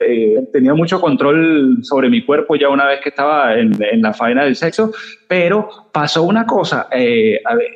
eh, 0.00 0.48
tenía 0.52 0.74
mucho 0.74 1.00
control 1.00 1.78
sobre 1.82 2.08
mi 2.08 2.24
cuerpo 2.24 2.56
ya 2.56 2.70
una 2.70 2.86
vez 2.86 3.00
que 3.02 3.10
estaba 3.10 3.58
en, 3.58 3.76
la 4.00 4.14
faena 4.14 4.44
del 4.44 4.56
sexo, 4.56 4.92
pero 5.28 5.68
pasó 5.92 6.22
una 6.22 6.46
cosa, 6.46 6.88
eh, 6.90 7.40
a 7.44 7.54
ver, 7.54 7.68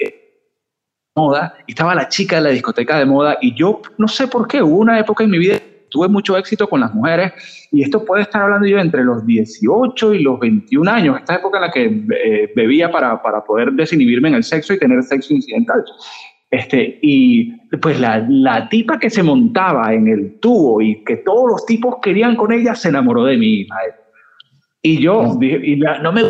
moda, 1.15 1.55
y 1.67 1.73
estaba 1.73 1.95
la 1.95 2.09
chica 2.09 2.37
de 2.37 2.43
la 2.43 2.51
discoteca 2.51 2.99
de 2.99 3.05
moda, 3.05 3.37
y 3.41 3.55
yo 3.55 3.83
no 3.99 4.09
sé 4.09 4.27
por 4.27 4.49
qué, 4.49 4.63
hubo 4.63 4.79
una 4.79 4.99
época 4.99 5.23
en 5.25 5.31
mi 5.31 5.39
vida 5.39 5.59
tuve 5.91 6.09
mucho 6.09 6.37
éxito 6.37 6.69
con 6.69 6.81
las 6.81 6.93
mujeres, 6.93 7.33
y 7.71 7.83
esto 7.83 8.05
puede 8.05 8.23
estar 8.23 8.43
hablando 8.43 8.67
yo 8.67 8.79
entre 8.79 9.05
los 9.05 9.25
18 9.25 10.15
y 10.15 10.23
los 10.23 10.41
21 10.41 10.91
años, 10.91 11.19
esta 11.19 11.37
época 11.37 11.59
en 11.59 11.63
la 11.63 11.71
que 11.71 11.85
eh, 11.85 12.53
bebía 12.57 12.91
para, 12.91 13.23
para 13.23 13.45
poder 13.45 13.71
desinhibirme 13.73 14.29
en 14.29 14.35
el 14.37 14.43
sexo 14.43 14.73
y 14.73 14.79
tener 14.79 15.03
sexo 15.05 15.35
incidental. 15.35 15.85
Este, 16.55 17.01
y 17.03 17.53
pues 17.79 17.99
la, 17.99 18.25
la, 18.29 18.69
tipa 18.69 19.01
que 19.01 19.11
se 19.11 19.25
montaba 19.25 19.93
en 19.93 20.07
el 20.07 20.39
tubo 20.39 20.81
y 20.81 21.03
que 21.03 21.17
todos 21.17 21.51
los 21.51 21.67
tipos 21.67 21.97
querían 22.01 22.37
con 22.37 22.53
ella 22.53 22.77
se 22.77 22.91
enamoró 22.91 23.25
de 23.25 23.37
mí. 23.37 23.67
Y 24.81 25.01
yo 25.01 25.35
dije, 25.37 25.61
y 25.65 25.77
no 25.77 26.13
me 26.13 26.23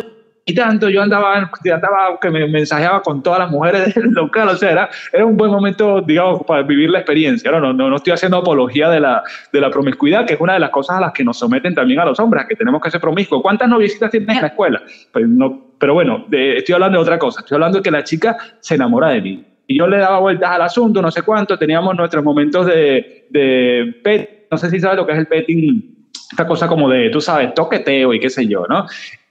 y 0.47 0.55
tanto, 0.55 0.89
yo 0.89 1.03
andaba, 1.03 1.35
andaba 1.37 2.19
que 2.19 2.29
me 2.31 2.47
mensajeaba 2.47 3.03
con 3.03 3.21
todas 3.21 3.39
las 3.39 3.51
mujeres 3.51 3.93
del 3.95 4.13
local, 4.13 4.49
o 4.49 4.55
sea, 4.55 4.71
era, 4.71 4.89
era 5.13 5.25
un 5.25 5.37
buen 5.37 5.51
momento, 5.51 6.01
digamos, 6.01 6.41
para 6.47 6.63
vivir 6.63 6.89
la 6.89 6.99
experiencia. 6.99 7.51
No, 7.51 7.59
no, 7.59 7.73
no, 7.73 7.95
estoy 7.95 8.13
haciendo 8.13 8.37
apología 8.37 8.89
de 8.89 8.99
la, 8.99 9.23
de 9.53 9.61
la 9.61 9.69
promiscuidad, 9.69 10.25
que 10.25 10.33
es 10.33 10.41
una 10.41 10.53
de 10.53 10.59
las 10.59 10.71
cosas 10.71 10.97
a 10.97 11.01
las 11.01 11.13
que 11.13 11.23
nos 11.23 11.37
someten 11.37 11.75
también 11.75 11.99
a 11.99 12.05
los 12.05 12.19
hombres, 12.19 12.45
que 12.49 12.55
tenemos 12.55 12.81
que 12.81 12.89
ser 12.89 12.99
promiscuos. 12.99 13.43
¿Cuántas 13.43 13.69
noviecitas 13.69 14.09
tienes 14.09 14.35
en 14.35 14.41
la 14.41 14.47
escuela? 14.47 14.81
Pues 15.13 15.27
no, 15.27 15.67
pero 15.77 15.93
bueno, 15.93 16.25
estoy 16.31 16.73
hablando 16.73 16.97
de 16.97 17.03
otra 17.03 17.19
cosa, 17.19 17.41
estoy 17.41 17.55
hablando 17.55 17.77
de 17.77 17.83
que 17.83 17.91
la 17.91 18.03
chica 18.03 18.37
se 18.59 18.73
enamora 18.73 19.09
de 19.09 19.21
mí 19.21 19.45
y 19.67 19.77
yo 19.77 19.87
le 19.87 19.97
daba 19.97 20.19
vueltas 20.19 20.51
al 20.51 20.61
asunto, 20.61 21.01
no 21.01 21.11
sé 21.11 21.21
cuánto, 21.23 21.57
teníamos 21.57 21.95
nuestros 21.95 22.23
momentos 22.23 22.67
de, 22.67 23.27
de 23.29 23.95
pet, 24.03 24.47
no 24.51 24.57
sé 24.57 24.69
si 24.69 24.79
sabes 24.79 24.97
lo 24.97 25.05
que 25.05 25.13
es 25.13 25.19
el 25.19 25.27
petting, 25.27 26.09
esta 26.31 26.45
cosa 26.47 26.67
como 26.67 26.89
de, 26.89 27.09
tú 27.09 27.21
sabes, 27.21 27.53
toqueteo 27.53 28.13
y 28.13 28.19
qué 28.19 28.29
sé 28.29 28.47
yo, 28.47 28.65
¿no? 28.67 28.85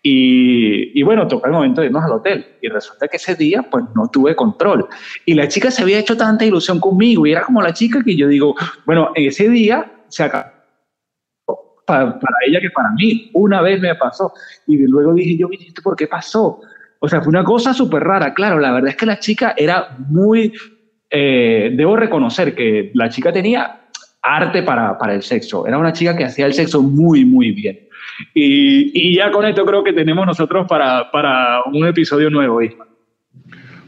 Y, 0.06 0.98
y, 0.98 1.02
bueno, 1.02 1.26
toca 1.26 1.48
el 1.48 1.54
momento 1.54 1.80
de 1.80 1.86
irnos 1.86 2.04
al 2.04 2.12
hotel. 2.12 2.46
Y 2.60 2.68
resulta 2.68 3.08
que 3.08 3.16
ese 3.16 3.34
día, 3.36 3.62
pues 3.62 3.86
no 3.94 4.08
tuve 4.12 4.36
control. 4.36 4.86
Y 5.24 5.32
la 5.32 5.48
chica 5.48 5.70
se 5.70 5.80
había 5.80 5.98
hecho 5.98 6.14
tanta 6.14 6.44
ilusión 6.44 6.78
conmigo 6.78 7.26
y 7.26 7.32
era 7.32 7.42
como 7.42 7.62
la 7.62 7.72
chica 7.72 8.02
que 8.04 8.14
yo 8.14 8.28
digo, 8.28 8.54
bueno, 8.84 9.12
ese 9.14 9.48
día 9.48 9.90
se 10.08 10.24
acabó 10.24 10.52
para, 11.86 12.18
para 12.18 12.36
ella 12.46 12.60
que 12.60 12.68
para 12.70 12.90
mí. 12.90 13.30
Una 13.32 13.62
vez 13.62 13.80
me 13.80 13.94
pasó. 13.94 14.34
Y 14.66 14.76
luego 14.76 15.14
dije, 15.14 15.38
yo, 15.38 15.48
¿por 15.82 15.96
qué 15.96 16.06
pasó? 16.06 16.60
O 17.04 17.08
sea, 17.08 17.20
fue 17.20 17.28
una 17.28 17.44
cosa 17.44 17.74
súper 17.74 18.02
rara. 18.02 18.32
Claro, 18.32 18.58
la 18.58 18.72
verdad 18.72 18.88
es 18.88 18.96
que 18.96 19.04
la 19.04 19.18
chica 19.18 19.52
era 19.58 19.94
muy... 20.08 20.54
Eh, 21.10 21.70
debo 21.74 21.96
reconocer 21.96 22.54
que 22.54 22.92
la 22.94 23.10
chica 23.10 23.30
tenía 23.30 23.82
arte 24.22 24.62
para, 24.62 24.96
para 24.96 25.12
el 25.12 25.22
sexo. 25.22 25.66
Era 25.66 25.76
una 25.76 25.92
chica 25.92 26.16
que 26.16 26.24
hacía 26.24 26.46
el 26.46 26.54
sexo 26.54 26.80
muy, 26.80 27.26
muy 27.26 27.52
bien. 27.52 27.78
Y, 28.32 29.14
ya 29.14 29.30
con 29.30 29.44
esto 29.44 29.66
creo 29.66 29.84
que 29.84 29.92
tenemos 29.92 30.26
nosotros 30.26 30.66
para, 30.66 31.10
para 31.10 31.62
un 31.70 31.86
episodio 31.86 32.30
nuevo, 32.30 32.60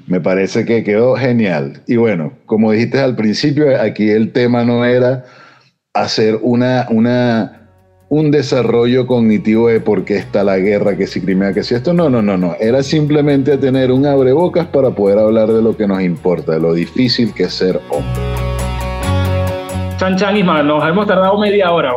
Me 0.07 0.21
parece 0.21 0.67
que 0.67 0.85
quedó 0.85 1.17
genial. 1.17 1.81
Y 1.87 1.97
bueno, 1.97 2.35
como 2.45 2.73
dijiste 2.73 3.01
al 3.01 3.17
principio, 3.17 3.81
aquí 3.81 4.11
el 4.11 4.33
tema 4.33 4.63
no 4.63 4.85
era 4.85 5.25
hacer 5.95 6.39
una, 6.43 6.87
una, 6.91 7.66
un 8.09 8.31
desarrollo 8.31 9.07
cognitivo 9.07 9.69
de 9.69 9.81
por 9.81 10.05
qué 10.05 10.17
está 10.17 10.45
la 10.45 10.59
guerra, 10.59 10.97
que 10.97 11.07
si 11.07 11.21
Crimea, 11.21 11.53
que 11.53 11.63
si 11.63 11.75
esto. 11.75 11.93
No, 11.93 12.09
no, 12.09 12.23
no, 12.23 12.37
no. 12.37 12.55
Era 12.61 12.83
simplemente 12.83 13.57
tener 13.59 13.91
un 13.91 14.07
abrebocas 14.07 14.67
para 14.67 14.91
poder 14.91 15.19
hablar 15.19 15.53
de 15.53 15.63
lo 15.63 15.77
que 15.77 15.87
nos 15.87 16.03
importa, 16.03 16.53
de 16.53 16.61
lo 16.61 16.73
difícil 16.73 17.33
que 17.35 17.45
es 17.45 17.55
ser 17.55 17.81
hombre. 17.91 18.23
Chan 19.99 20.17
Chan, 20.17 20.47
nos 20.67 20.87
hemos 20.87 21.07
tardado 21.07 21.39
media 21.39 21.71
hora, 21.73 21.93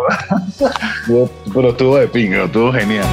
Pero 1.53 1.69
estuvo 1.69 1.97
de 1.97 2.07
pingo, 2.07 2.45
estuvo 2.45 2.71
genial. 2.71 3.05